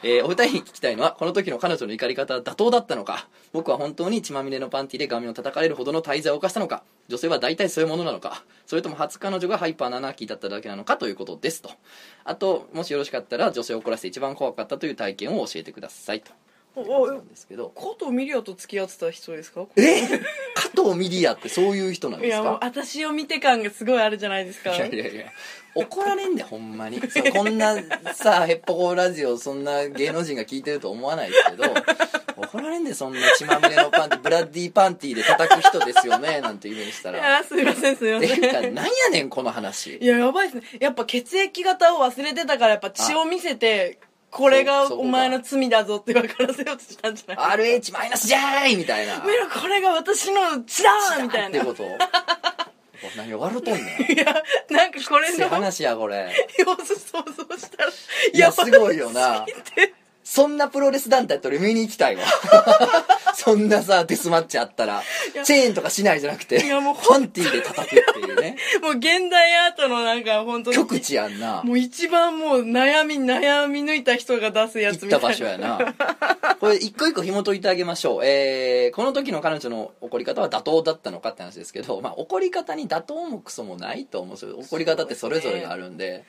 [0.02, 3.28] えーお二人に聞きたいのはこの時の彼女の怒り方は妥当だったのか。
[3.52, 6.82] 僕は本当に血まみれのパンティで顔面を叩かれるほどの大罪を犯したのか。
[7.08, 11.70] 女性は大体そういうものなのかそれとも初彼女がハイパーなアナーキーだっただけなのかということですと。
[12.24, 16.32] あともしよろしかったら女性を怒らせて一番怖かったという体験を教えてくださいと。
[16.76, 17.70] おおなんですけど。
[17.70, 19.64] 加藤ミリアと付き合ってた人ですか？
[19.76, 20.06] え？
[20.54, 24.76] 加藤ミリアってそういう人なんいやもうですか私を見て感がすごいあるじゃないですか。
[24.76, 25.32] いやいやいや。
[25.74, 27.00] 怒られんでほんまに。
[27.32, 27.74] こんな
[28.12, 31.64] さヘッポコラジオそんな芸能人が聞いてると思わないですけど
[32.52, 38.74] 怒られんでそんな血まみれのパンティブラッディーパンティーで叩く人ですよねなんて言うにしたいらやすいませんすいません。
[38.74, 39.98] なんやねんこの話。
[39.98, 40.78] いややばいですね。
[40.80, 43.98] やっぱ血液型を忘れてたからやっぱ血を見せて
[44.30, 49.20] これがお前の罪だぞって分からせようとしたんじゃない？RH マイナスじゃーいみたいな。
[49.22, 50.90] お前らこれが私の血だ
[51.22, 51.48] みたいな。
[51.48, 51.84] ってこと
[53.16, 54.12] 何笑うとんねん。
[54.12, 54.24] いや
[54.70, 56.32] なんかこれせの話やこれ。
[56.58, 57.90] 様子想像したら
[58.32, 59.46] いやすごいよな
[60.30, 62.22] そんなプロレス団体と俺見に行きたいわ。
[63.34, 65.02] そんなさデスマッチあったら
[65.32, 65.42] や。
[65.42, 68.56] チェーンとかしないじゃなくていやもうパンティーで叩くっていうね。
[68.82, 71.62] もう現代アートのなんか本当に極地やんな。
[71.64, 75.18] もう一番もう悩み悩み抜いた人が出すやつみたいな。
[75.18, 75.94] 行った場所やな。
[76.60, 78.20] これ一個一個紐解いてあげましょう。
[78.22, 84.58] えー、この時の彼女の怒り方は妥当だったのかって話ですけど、まあ、怒り方に妥当もクソもないと思うんですよ。
[84.60, 86.24] 怒り方ってそれぞれがあるんで。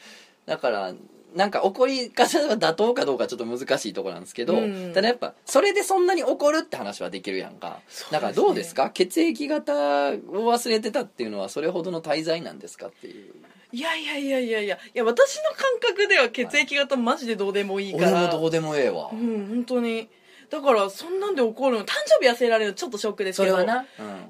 [0.45, 0.93] だから
[1.35, 4.93] なんか怒り方が妥当かどうかちょっと難しいところなんですけど、うん。
[4.93, 7.69] ただやっぱそれでそんなに怒るって話はできるやんか。
[7.69, 7.75] ね。
[8.11, 8.89] だからどうですか？
[8.89, 10.13] 血液型を
[10.51, 13.33] 忘れてたっていうのはそれほどの滞在なんですかっていう。
[13.71, 14.75] いやいやいやいやいや。
[14.77, 18.11] いや私の感覚では血液型マジでどうでもいいから。
[18.11, 20.09] 俺もどうでもええわ、うん本当に
[20.49, 23.85] だからそんなんで怒るの誕生日痩せられるのちょっとショックですけどそれはな、うん。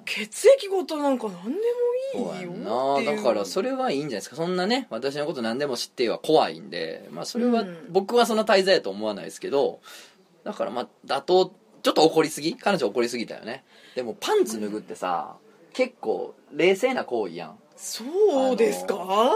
[0.06, 3.16] 血液型なんか何でもいいよっていう。
[3.18, 4.36] だからそれはいいんじゃないですか。
[4.36, 7.88] そんなね私のこと何でも知っては怖いんで、まあ、それは、うん。
[7.90, 9.80] 僕はそんな滞在やと思わないですけど
[10.44, 11.54] だからまあ妥当
[11.84, 12.56] ちょっと怒りすぎ？
[12.56, 13.64] 彼女怒りすぎたよね。
[13.96, 15.38] でもパンツ脱ぐってさ
[15.72, 17.60] 結構冷静な行為やん。
[17.78, 18.04] そ
[18.52, 19.32] うですか、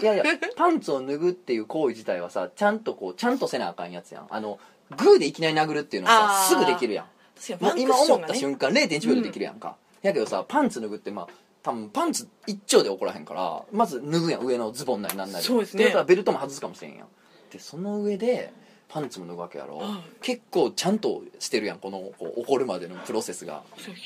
[0.00, 0.24] いやいや
[0.56, 4.28] パンツを脱ぐっていう行為自体はさちゃんとこうちゃんとせなあかんやつやん。
[4.30, 4.60] あの
[4.96, 7.06] グーでいきなり殴るっていうのはさすぐできるやん。
[7.36, 11.28] 確かにもう今思った間瞬間0.1秒でできるやんか、やけどさパンツ脱ぐってまあ
[11.62, 14.44] 多分パンツ一丁で怒らへんからまず脱ぐやん。
[14.44, 15.44] 上のズボンなりなんなり。
[15.44, 15.84] そうですね。
[15.84, 17.06] だからベルトも外すかもしれんやん。
[17.52, 18.52] でその上で
[18.88, 20.00] パンツも脱ぐわけやろ、うん。
[20.22, 23.62] 結構ちゃんとしてるやんこのこう怒るまでのプロセスが。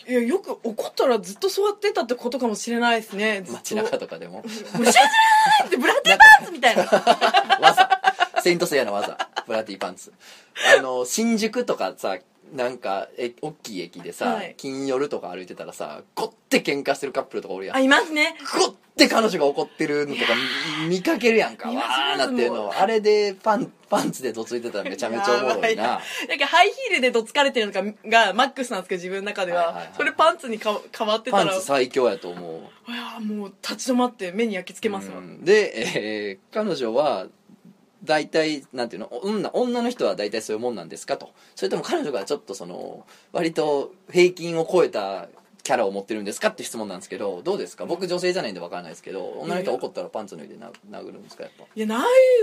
[0.09, 3.53] いやよく怒ったらずっと座ってたってことかもしれないですねずっと。
[3.53, 4.35] 街中とかでも。
[4.35, 6.85] もうシャーじゃってブラッディパンツみたいな。
[7.63, 7.92] 技
[8.43, 9.17] セイントセイヤの技。
[9.47, 10.13] ブラティパンツ。
[10.79, 12.19] あの新宿とかさ
[12.53, 14.55] なんかえ大きい駅でさ、はい。
[14.59, 17.77] 金夜とか歩いてたらさこって喧嘩してるカップルとかおるやん。
[17.77, 18.37] あいますね。
[18.61, 20.35] こって彼女が怒ってるのとか
[20.83, 21.71] 見見かけるやんか。
[21.71, 26.01] 見ますわーなってるのあれでパンパンツでどついてたらめちゃめちゃおもろいな。
[26.29, 31.47] なんかハイヒールでどつかれてるのががマックスなんですけど自分の中では,、はいはいはいそれパンツにか変わってたら。
[31.47, 32.91] パンツ最強やと思う。
[32.91, 35.43] いやもう立ち止まって目に焼き付けますわ、うん。
[35.43, 37.29] で、えー彼女は
[38.05, 39.09] 大体なんていうの？
[39.23, 41.31] 女女の人は大体そういうもんなんですかと。
[41.55, 45.29] それとも彼女がちょっとその割と平均を超えた
[45.63, 47.87] キャラを持ってるんですかって質問なんですけどどうですか？
[47.87, 51.65] 僕女性じゃないんで分からないですけど女の人は怒ったらパンツ脱いでな殴るんですかやっぱ？
[51.75, 51.99] いやない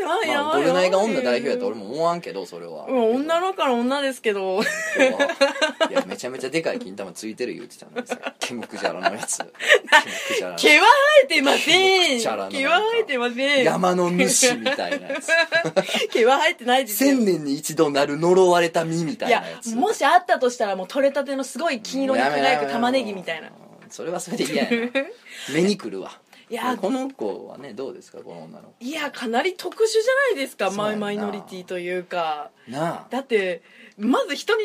[0.05, 2.85] ないないまあゴルナイが女代表やと俺も思わんけどそれは。
[2.87, 4.61] うん女の子から女ですけど。
[4.61, 8.19] いやめちゃめちゃでかい金玉ついてる言うてたんですよ。
[8.39, 9.37] ケムクジャラのやつ。
[9.37, 12.21] 毛は生えてません。
[12.21, 12.27] 毛
[12.67, 13.63] は生えてません。
[13.63, 15.29] 山の主みたいなやつ。
[16.11, 17.11] 毛は生えてないですよ。
[17.11, 23.51] 千年に一度なる呪われた実みたいやいなやつもしあったとしたらもう取れたてのすごい金色に輝く玉ねぎみたいな。
[23.89, 24.91] それはそれで嫌やな。
[25.53, 26.19] 目にくるわ。
[26.49, 32.49] いやこの子はねどうですかこの女のいやかなり特殊じゃないですかマイマイノリティというか。
[32.65, 33.07] 子なあ。
[33.11, 33.61] だって
[33.97, 34.63] まず人に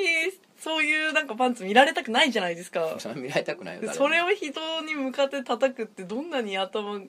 [0.65, 2.97] そういうなんかパンツ見られたくないじゃないですか。
[2.99, 4.05] そ れ見られたくないよ誰も。
[4.07, 7.03] それを人に向かって叩くってどんなに頭が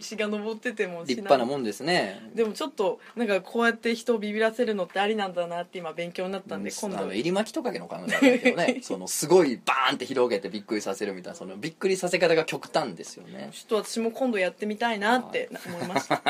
[0.00, 2.30] 血が上ってても立派なもんですね。
[2.34, 7.12] でもちょっとなんかこうやって人をビビらせるのってありなんだなって今勉強になったんで今度。
[7.12, 8.78] 入り巻きトカゲの可能性あるけどね。
[8.82, 13.50] そのすごいバーンって広げてびっくりさせるみたいなそのびっくりさせ方が極端ですよね。
[13.52, 16.22] ちょっと私も今度やってみたいなって思いました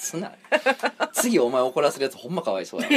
[0.00, 0.32] すな。
[1.12, 2.88] 次お前怒らせるやつほんまかわいそうや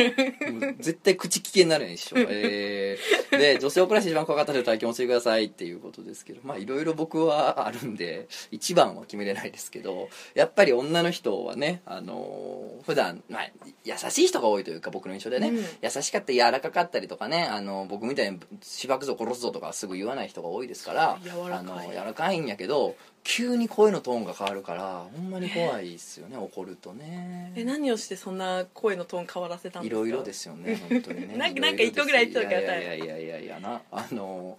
[0.80, 13.51] 絶対口危険になるやん一生えー、で女性を怒らせて一番怖かった人体験をしてくださいっていうことですけどまあいろいろ僕はあるんで一番は決めれないですけどやっぱり女の人はねあのー普段まあ
[13.86, 15.56] 優しい人が多いというか僕の印象でね、うん。
[15.58, 21.51] 優しかったり柔らかかったりとかねあの僕みたいにしばくぞ殺すぞとかすぐ言わない人が多いですから柔らかい。
[21.54, 27.53] あの柔らかいんやけど急に声のトーンが変わるからほんまに怖いですよね怒るとね。
[27.55, 29.99] え何をしてそんな声のトーン変わらせたんですか？
[29.99, 31.36] いろいろですよね本当にね。
[31.38, 34.57] なんかか一個ぐらい言ってたからいやいやいやいやいやなあの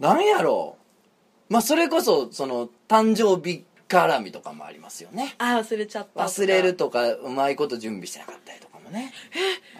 [0.00, 0.76] なんやろ
[1.50, 9.12] うまあそれこそその誕生日絡みとかもありますよねあ忘れちゃったとか忘れるとかうまいこと準備してなかったりとかもね。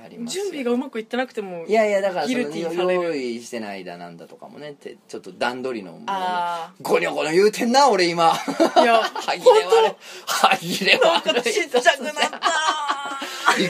[0.05, 0.45] ありますよ。
[0.45, 3.03] 準備がうまくいってなくてもいやいやだからそギのルティーされる。
[3.05, 8.25] 用意してないだなんだとかもねてちょっと段取りのもうあゴニョゴニョ言うてんな俺今。
[8.27, 9.97] いや 歯切れ悪い。
[10.27, 12.41] 歯切れなんか悪いちっちゃくなった。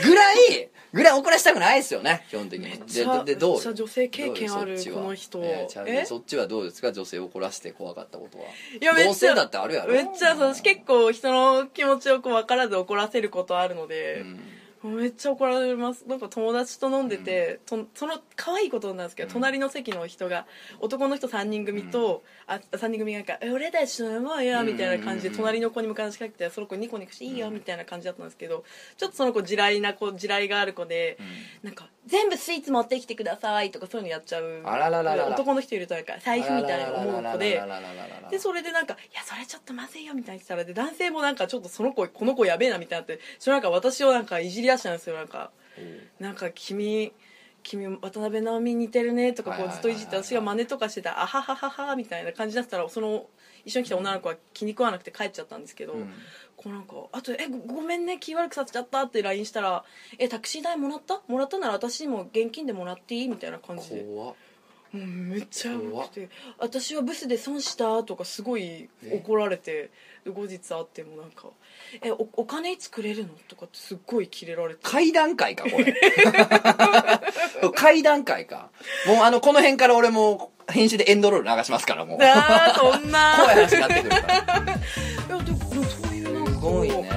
[0.03, 2.77] ぐらいぐらい怒らしたくないですよね基本的に。
[2.87, 3.53] ちゃででどう？
[3.55, 5.01] めっちゃ女性経験あるどうよそっちは。
[5.01, 6.05] この人いやちゃうえ？
[6.05, 6.91] そっちはどうですか？
[6.91, 8.45] 女性を怒らして怖かったことは。
[8.81, 9.93] いやめっちゃ同性だってあるやろ。
[9.93, 14.39] めっちゃそう私結構人の気持ちをこう分からず怒らせることあるので、うん
[14.83, 16.05] めっちゃ怒られます。
[16.07, 20.45] なんか友達と飲んでて、うん、とその可愛いことなんですけど、うん、隣の席の人が
[20.79, 28.63] 男の人3人組と、うん、あ3人組が「俺たち飲もうよ」みたいな感じで隣の子に向かいしかけてその子ニコニコして「いいよ」みたいな感じだったんですけど
[28.97, 31.17] ちょっとその子地雷な子地雷がある子で、
[31.63, 34.61] なんか「全部スイーツ持ってきてください」とかそういうのやっちゃう
[35.31, 37.61] 男の人いるとなんか財布みたいな思う子で
[38.29, 45.51] でそれでなんか「いやそれちょっとまずいよ」みたいにしたらで男性もなんかちょっとその子この子やべえなみたいなってそれなんか私をなんかいじり出したんですよなんか
[46.19, 47.11] 「なんか君
[47.63, 53.27] 君渡辺直美に似てるね」とかこうずっといじって私が真似とかしてたら「あはははは」みたいな感じだったらその
[53.65, 56.13] 一緒に来た女の子は気に食わなくて帰っちゃったんですけど、うん。
[56.55, 59.83] こうなんかあと「えごごめんね気悪くさせちゃった」って LINE したら
[60.17, 61.21] 「えタクシー代もらった？
[61.27, 64.01] もらったなら私にも現金でもらっていい?」みたいな感じで。
[64.03, 64.35] 怖っ。
[64.93, 69.91] もうめっちゃやばくて「私はブスで損した」とかすごい怒られてで
[70.31, 71.47] 後日会ってもなんか
[72.03, 74.79] 「えおお金いつくれるの?」とかってすっごいキレられて。
[74.83, 75.93] 階段階かこれ。
[77.75, 78.69] 階段階か。
[79.07, 82.17] もうあのこの辺から俺もう編集でエンドロール流しますからもう。
[82.17, 83.19] 怖いあーそんな。
[83.19, 84.33] 話になってくるから。
[84.35, 84.37] い
[85.29, 87.09] やでもそういうなんかすごいね。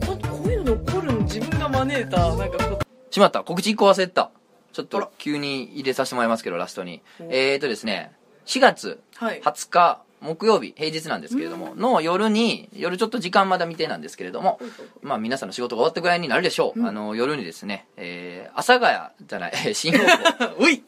[0.00, 2.78] こここういうの起こるの自分が招いたなんかこ
[3.10, 3.42] しまった。
[3.42, 4.30] 告知1個忘れてた。
[4.72, 7.02] ちょっと急に入れさせてもらいますけどラストに。
[7.20, 8.12] おえーとですね
[8.46, 9.40] 4月はい。
[9.40, 14.58] 20日木曜日平日なんですけれどもの夜に夜ちょっと時間まだ未定なんですけれども
[15.02, 16.86] まあ皆さんの仕事が終わったぐらいになるでしょう、うん。
[16.86, 20.64] あの夜にですね、えー、阿佐ヶ谷じゃないえー 新大久保。
[20.64, 20.82] うい。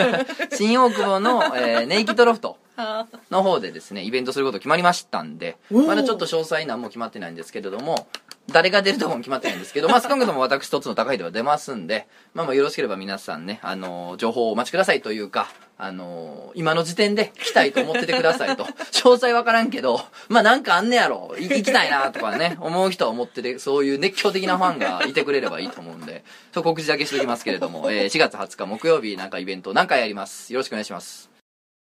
[0.56, 8.06] 新大久保の、えーネイキッドロフトあの方でですねイベントすること決まりましたんでまだちょっと詳細何も決まってないんですけれども
[8.50, 18.64] 誰が出るとこも決まってないんですけど、 まあ、少なくとも私一つの高いでは出ますんで、まあ、まあよろしければ皆さんね、あのー情報をお待ちくださいというか、あのー今の時点で来たいと思っててくださいと。
[18.90, 26.24] 詳細わからんけど、まあ、なんかあんねやろ、い行きたいなとかね、思う人は思ってて、そういう熱狂的なファンがいてくれればいいと思うんで、
[26.54, 30.52] そう告知だけしておきますけれども、えー4月20日木曜日なんかイベント何回やります？
[30.52, 31.28] よろしくお願いします。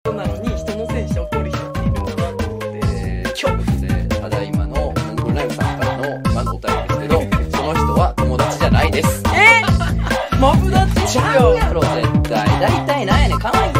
[0.08, 3.85] あなのに人のせいにして怒る人っているんだなと思ってえー、今日です
[6.36, 7.20] からの今のお便りですけど、
[7.56, 9.22] その人は友達じゃないです。
[10.38, 12.46] マブダチちゃうやろ、絶対。
[12.60, 13.75] 大体なんやねん、い